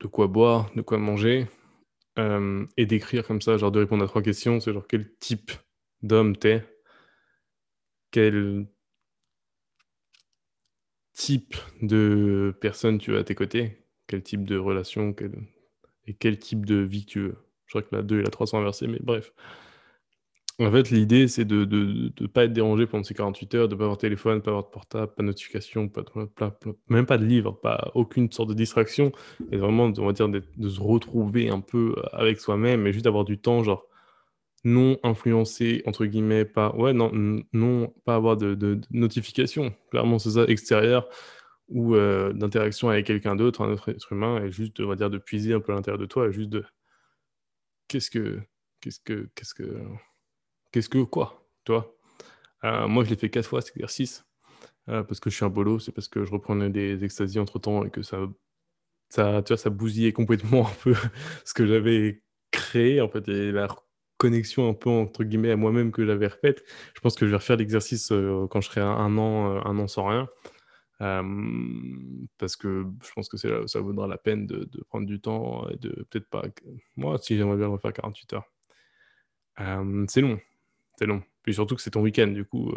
de 0.01 0.07
quoi 0.07 0.27
boire, 0.27 0.69
de 0.75 0.81
quoi 0.81 0.97
manger, 0.97 1.47
et 2.77 2.85
d'écrire 2.85 3.25
comme 3.25 3.41
ça, 3.41 3.57
genre 3.57 3.71
de 3.71 3.79
répondre 3.79 4.03
à 4.03 4.07
trois 4.07 4.21
questions, 4.21 4.59
c'est 4.59 4.73
genre 4.73 4.87
quel 4.87 5.09
type 5.19 5.51
d'homme 6.01 6.35
t'es, 6.35 6.63
quel 8.11 8.67
type 11.19 11.55
de 11.81 12.55
personne 12.61 12.97
tu 12.97 13.13
as 13.17 13.19
à 13.19 13.23
tes 13.25 13.35
côtés, 13.35 13.83
quel 14.07 14.23
type 14.23 14.45
de 14.45 14.57
relation, 14.57 15.11
quel- 15.13 15.43
et 16.07 16.13
quel 16.13 16.39
type 16.39 16.65
de 16.65 16.75
vie 16.77 17.05
tu 17.05 17.19
veux? 17.19 17.35
Je 17.65 17.73
crois 17.73 17.81
que 17.81 17.93
la 17.93 18.03
2 18.03 18.19
et 18.19 18.23
la 18.23 18.29
3 18.29 18.47
sont 18.47 18.57
inversées, 18.57 18.87
mais 18.87 18.99
bref. 19.01 19.33
En 20.61 20.71
fait, 20.71 20.89
l'idée, 20.91 21.27
c'est 21.29 21.45
de 21.45 21.63
ne 21.65 22.27
pas 22.27 22.43
être 22.45 22.53
dérangé 22.53 22.85
pendant 22.85 23.03
ces 23.03 23.13
48 23.13 23.55
heures, 23.55 23.67
de 23.69 23.75
pas 23.75 23.83
avoir 23.83 23.97
de 23.97 24.01
téléphone, 24.01 24.41
pas 24.41 24.51
avoir 24.51 24.65
de 24.65 24.69
portable, 24.69 25.13
pas 25.13 25.23
de 25.23 25.27
notification, 25.27 25.87
pas 25.89 26.01
de, 26.01 26.09
même 26.89 27.05
pas 27.05 27.17
de 27.17 27.25
livre, 27.25 27.53
pas 27.53 27.91
aucune 27.95 28.29
sorte 28.31 28.49
de 28.49 28.53
distraction, 28.53 29.11
et 29.51 29.57
vraiment, 29.57 29.85
on 29.97 30.05
va 30.05 30.11
dire, 30.13 30.27
de 30.29 30.69
se 30.69 30.81
retrouver 30.81 31.49
un 31.49 31.61
peu 31.61 31.95
avec 32.13 32.39
soi-même, 32.41 32.87
et 32.87 32.93
juste 32.93 33.07
avoir 33.07 33.23
du 33.25 33.37
temps, 33.37 33.63
genre, 33.63 33.85
non 34.63 34.99
influencé, 35.03 35.83
entre 35.85 36.05
guillemets, 36.05 36.45
pas, 36.45 36.75
ouais, 36.75 36.93
non, 36.93 37.11
non, 37.53 37.93
pas 38.05 38.15
avoir 38.15 38.37
de, 38.37 38.55
de, 38.55 38.79
notification, 38.91 39.73
clairement, 39.91 40.19
c'est 40.19 40.31
ça, 40.31 40.45
extérieur, 40.45 41.07
ou 41.69 41.95
euh, 41.95 42.33
d'interaction 42.33 42.89
avec 42.89 43.05
quelqu'un 43.05 43.35
d'autre, 43.35 43.61
un 43.61 43.71
autre 43.71 43.89
être 43.89 44.11
humain, 44.11 44.43
et 44.43 44.51
juste, 44.51 44.79
on 44.79 44.87
va 44.87 44.95
dire, 44.95 45.09
de 45.09 45.17
puiser 45.17 45.53
un 45.53 45.59
peu 45.59 45.71
à 45.71 45.75
l'intérieur 45.75 45.99
de 45.99 46.05
toi, 46.05 46.27
et 46.27 46.31
juste 46.31 46.49
de, 46.49 46.65
qu'est-ce 47.87 48.09
que, 48.11 48.39
qu'est-ce 48.81 48.99
que, 48.99 49.29
qu'est-ce 49.35 49.53
que, 49.53 49.81
qu'est-ce 50.71 50.89
que, 50.89 51.03
quoi, 51.03 51.47
toi? 51.63 51.95
Euh, 52.65 52.87
moi, 52.87 53.03
je 53.03 53.09
l'ai 53.09 53.15
fait 53.15 53.29
quatre 53.29 53.47
fois 53.47 53.61
cet 53.61 53.75
exercice, 53.77 54.25
euh, 54.89 55.03
parce 55.03 55.19
que 55.19 55.29
je 55.29 55.35
suis 55.35 55.45
un 55.45 55.49
bolo, 55.49 55.79
c'est 55.79 55.91
parce 55.91 56.07
que 56.07 56.25
je 56.25 56.31
reprenais 56.31 56.69
des 56.69 57.03
extasies 57.03 57.39
entre-temps, 57.39 57.85
et 57.85 57.91
que 57.91 58.01
ça, 58.01 58.27
ça, 59.09 59.41
tu 59.43 59.53
vois, 59.53 59.57
ça 59.57 59.69
bousillait 59.69 60.13
complètement 60.13 60.67
un 60.69 60.73
peu 60.83 60.95
ce 61.45 61.53
que 61.53 61.65
j'avais 61.67 62.23
créé, 62.51 63.01
en 63.01 63.09
fait, 63.09 63.27
et 63.29 63.51
la 63.51 63.67
connexion 64.19 64.69
un 64.69 64.73
peu, 64.75 64.89
entre 64.89 65.23
guillemets, 65.23 65.51
à 65.51 65.55
moi-même 65.55 65.91
que 65.91 66.05
j'avais 66.05 66.27
refaite. 66.27 66.63
Je 66.93 66.99
pense 66.99 67.15
que 67.15 67.25
je 67.25 67.31
vais 67.31 67.37
refaire 67.37 67.57
l'exercice 67.57 68.11
euh, 68.11 68.45
quand 68.51 68.61
je 68.61 68.69
serai 68.69 68.81
un, 68.81 69.17
an, 69.17 69.55
euh, 69.55 69.61
un 69.65 69.79
an 69.79 69.87
sans 69.87 70.05
rien. 70.07 70.29
Euh, 71.01 71.23
parce 72.37 72.57
que 72.57 72.85
je 73.01 73.11
pense 73.13 73.29
que 73.29 73.47
là 73.47 73.65
ça 73.67 73.79
vaudra 73.79 74.05
la 74.05 74.17
peine 74.17 74.45
de, 74.45 74.69
prendre 74.89 75.07
du 75.07 75.21
temps 75.21 75.67
et 75.69 75.77
de 75.77 76.05
peut-être 76.09 76.29
pas. 76.29 76.43
Moi, 76.97 77.17
si 77.19 77.37
j'aimerais 77.37 77.55
bien 77.55 77.67
le 77.67 77.73
refaire 77.73 77.93
48 77.93 78.33
heures. 78.33 78.45
C'est 80.07 80.21
long, 80.21 80.39
c'est 80.97 81.05
long. 81.05 81.23
Puis 81.41 81.53
surtout 81.53 81.75
que 81.75 81.81
c'est 81.81 81.91
ton 81.91 82.01
week-end, 82.01 82.27
du 82.27 82.45
coup. 82.45 82.73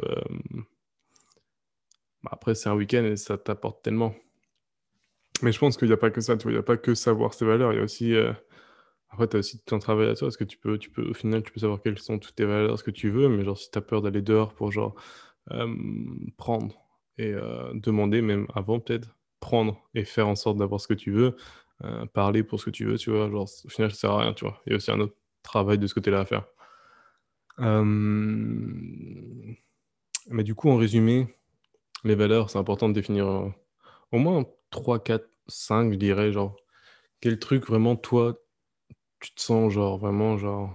bah, 2.22 2.31
après, 2.33 2.55
c'est 2.55 2.68
un 2.68 2.74
week-end 2.74 3.05
et 3.05 3.16
ça 3.16 3.37
t'apporte 3.37 3.83
tellement. 3.83 4.14
Mais 5.42 5.50
je 5.50 5.59
pense 5.59 5.76
qu'il 5.76 5.88
n'y 5.88 5.94
a 5.94 5.96
pas 5.96 6.11
que 6.11 6.20
ça. 6.20 6.37
Il 6.44 6.50
n'y 6.50 6.57
a 6.57 6.62
pas 6.62 6.76
que 6.76 6.94
savoir 6.94 7.35
ses 7.35 7.44
valeurs. 7.44 7.72
Il 7.72 7.76
y 7.76 7.81
a 7.81 7.85
aussi. 7.85 8.14
Après, 9.12 9.29
tu 9.29 9.37
as 9.37 9.40
aussi 9.40 9.62
tout 9.64 9.75
un 9.75 9.79
travail 9.79 10.09
à 10.09 10.14
toi. 10.14 10.27
Parce 10.29 10.37
que 10.37 10.44
tu 10.44 10.59
peux, 10.59 10.79
tu 10.79 10.90
peux, 10.90 11.11
au 11.11 11.14
final, 11.14 11.42
tu 11.42 11.53
peux 11.53 11.61
savoir 11.61 11.81
quelles 11.83 11.98
sont 11.98 12.18
toutes 12.18 12.35
tes 12.35 12.44
valeurs, 12.44 12.79
ce 12.79 12.85
que 12.85 12.90
tu 12.90 13.11
veux. 13.11 13.29
Mais 13.29 13.44
genre, 13.44 13.59
si 13.59 13.70
tu 13.70 13.79
as 13.79 13.83
peur 13.83 14.03
d'aller 14.03 14.22
dehors 14.22 14.55
pour 14.55 14.72
genre 14.72 14.94
prendre 16.37 16.75
et 17.18 17.33
euh, 17.33 17.72
demander, 17.75 18.22
même 18.22 18.46
avant 18.55 18.81
peut-être, 18.81 19.16
prendre 19.40 19.79
et 19.94 20.05
faire 20.05 20.29
en 20.29 20.37
sorte 20.37 20.57
d'avoir 20.57 20.81
ce 20.81 20.88
que 20.88 20.94
tu 20.94 21.11
veux, 21.11 21.37
euh, 21.85 22.07
parler 22.07 22.42
pour 22.42 22.61
ce 22.61 22.66
que 22.66 22.70
tu 22.70 22.85
veux, 22.87 22.96
tu 22.96 23.11
vois. 23.11 23.31
Genre, 23.31 23.48
au 23.64 23.68
final, 23.68 23.90
ça 23.90 23.96
sert 23.96 24.11
à 24.12 24.22
rien, 24.22 24.33
tu 24.35 24.44
vois. 24.44 24.61
Il 24.66 24.70
y 24.70 24.72
a 24.72 24.77
aussi 24.77 24.90
un 24.90 25.01
autre 25.01 25.16
travail 25.42 25.79
de 25.79 25.87
ce 25.87 25.94
côté-là 25.94 26.20
à 26.20 26.25
faire. 26.25 26.46
Mais 30.31 30.44
du 30.44 30.55
coup, 30.55 30.70
en 30.70 30.77
résumé, 30.77 31.27
les 32.05 32.14
valeurs, 32.14 32.51
c'est 32.51 32.59
important 32.59 32.88
de 32.88 32.94
définir 32.94 33.27
euh, 33.27 33.48
au 34.12 34.18
moins 34.18 34.44
3, 34.70 35.03
4, 35.03 35.29
5, 35.48 35.92
je 35.92 35.98
dirais, 35.98 36.33
genre, 36.33 36.57
quel 37.20 37.38
truc 37.38 37.66
vraiment, 37.66 37.96
toi, 37.96 38.38
tu 39.22 39.32
te 39.32 39.40
sens, 39.40 39.72
genre, 39.72 39.98
vraiment, 39.98 40.37
genre, 40.38 40.70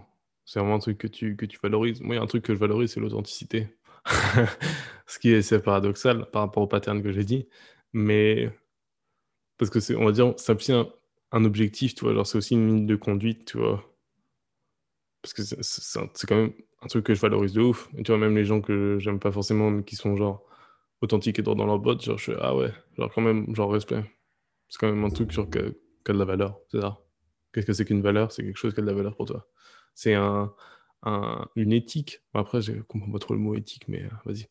c'est 0.45 0.59
vraiment 0.59 0.75
un 0.75 0.79
truc 0.79 0.97
que 0.97 1.07
tu, 1.07 1.35
que 1.35 1.45
tu 1.45 1.59
valorises. 1.61 2.01
Moi, 2.01 2.15
il 2.15 2.17
y 2.17 2.21
a 2.21 2.23
un 2.23 2.27
truc 2.27 2.43
que 2.43 2.53
je 2.53 2.59
valorise, 2.59 2.93
c'est 2.93 2.99
l'authenticité. 2.99 3.67
Ce 5.07 5.19
qui 5.19 5.31
est 5.33 5.37
assez 5.37 5.59
paradoxal 5.59 6.29
par 6.31 6.43
rapport 6.43 6.63
au 6.63 6.67
pattern 6.67 7.01
que 7.03 7.11
j'ai 7.11 7.23
dit, 7.23 7.47
mais 7.93 8.49
parce 9.57 9.71
que 9.71 9.79
c'est, 9.79 9.95
on 9.95 10.05
va 10.05 10.11
dire, 10.11 10.33
c'est 10.37 10.53
aussi 10.53 10.71
un, 10.71 11.45
objectif, 11.45 11.95
tu 11.95 12.05
vois, 12.05 12.13
genre, 12.13 12.27
c'est 12.27 12.37
aussi 12.37 12.53
une 12.55 12.67
ligne 12.67 12.85
de 12.87 12.95
conduite, 12.95 13.45
tu 13.45 13.57
vois. 13.57 13.83
Parce 15.21 15.33
que 15.33 15.43
c'est 15.43 15.61
c'est 15.63 15.99
c'est 16.13 16.27
quand 16.27 16.35
même 16.35 16.53
un 16.81 16.87
truc 16.87 17.05
que 17.05 17.13
je 17.13 17.21
valorise 17.21 17.53
de 17.53 17.61
ouf. 17.61 17.89
Et 17.97 18.03
tu 18.03 18.11
vois, 18.11 18.19
même 18.19 18.35
les 18.35 18.45
gens 18.45 18.61
que 18.61 18.97
j'aime 18.99 19.19
pas 19.19 19.31
forcément, 19.31 19.69
mais 19.71 19.83
qui 19.83 19.95
sont 19.95 20.15
genre 20.15 20.43
authentiques 21.01 21.39
et 21.39 21.41
dans 21.41 21.55
leur 21.55 21.79
botte, 21.79 22.03
genre, 22.03 22.17
je 22.17 22.31
fais, 22.31 22.37
ah 22.41 22.55
ouais, 22.55 22.71
genre 22.97 23.11
quand 23.13 23.21
même, 23.21 23.53
genre 23.55 23.71
respect. 23.71 24.03
C'est 24.69 24.79
quand 24.79 24.89
même 24.89 25.03
un 25.03 25.09
truc 25.09 25.33
sur 25.33 25.49
qui 25.49 25.59
a 25.59 26.13
de 26.13 26.19
la 26.19 26.25
valeur, 26.25 26.59
c'est 26.69 26.81
ça. 26.81 26.99
Qu'est-ce 27.53 27.65
que 27.65 27.73
c'est 27.73 27.85
qu'une 27.85 28.01
valeur? 28.01 28.31
C'est 28.31 28.43
quelque 28.43 28.57
chose 28.57 28.73
qui 28.73 28.79
a 28.79 28.83
de 28.83 28.87
la 28.87 28.93
valeur 28.95 29.15
pour 29.15 29.25
toi. 29.25 29.47
C'est 29.95 30.13
un, 30.13 30.53
un- 31.03 31.47
une 31.55 31.73
éthique. 31.73 32.21
Après, 32.33 32.61
je 32.61 32.73
comprends 32.83 33.11
pas 33.11 33.19
trop 33.19 33.33
le 33.33 33.39
mot 33.39 33.55
éthique, 33.55 33.87
mais 33.87 34.03
euh, 34.03 34.09
vas-y. 34.25 34.47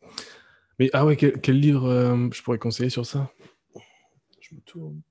Mais 0.79 0.91
ah 0.93 1.07
ouais, 1.07 1.17
quel, 1.17 1.61
livre 1.61 1.87
euh, 1.89 2.29
je 2.33 2.43
pourrais 2.43 2.59
conseiller 2.59 2.91
sur 2.91 3.07
ça? 3.07 3.31
Je 4.41 4.55
me 4.55 4.61
tourne. 4.61 5.03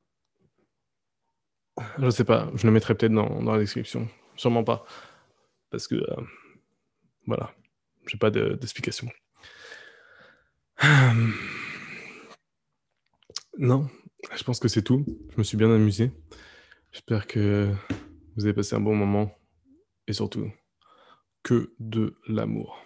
Je 2.00 2.10
sais 2.10 2.24
pas, 2.24 2.50
je 2.56 2.66
le 2.66 2.72
mettrai 2.72 2.96
peut-être 2.96 3.12
dans, 3.14 3.42
dans 3.42 3.52
la 3.54 3.60
description. 3.60 4.08
Sûrement 4.38 4.64
pas. 4.64 4.86
Parce 5.72 5.88
que, 5.88 5.96
euh, 5.96 6.24
voilà, 7.28 7.54
j'ai 8.08 8.18
pas 8.18 8.30
de- 8.32 8.56
d'explication. 8.56 9.08
Non, 13.58 13.88
je 14.36 14.44
pense 14.44 14.60
que 14.60 14.68
c'est 14.68 14.82
tout. 14.82 15.06
Je 15.32 15.38
me 15.38 15.44
suis 15.44 15.58
bien 15.58 15.70
amusé. 15.74 16.12
J'espère 16.96 17.28
que 17.28 17.74
vous 18.38 18.46
avez 18.46 18.54
passé 18.54 18.74
un 18.74 18.80
bon 18.80 18.96
moment. 18.96 19.30
Et 20.08 20.14
surtout, 20.14 20.50
que 21.44 21.76
de 21.78 22.16
l'amour. 22.26 22.85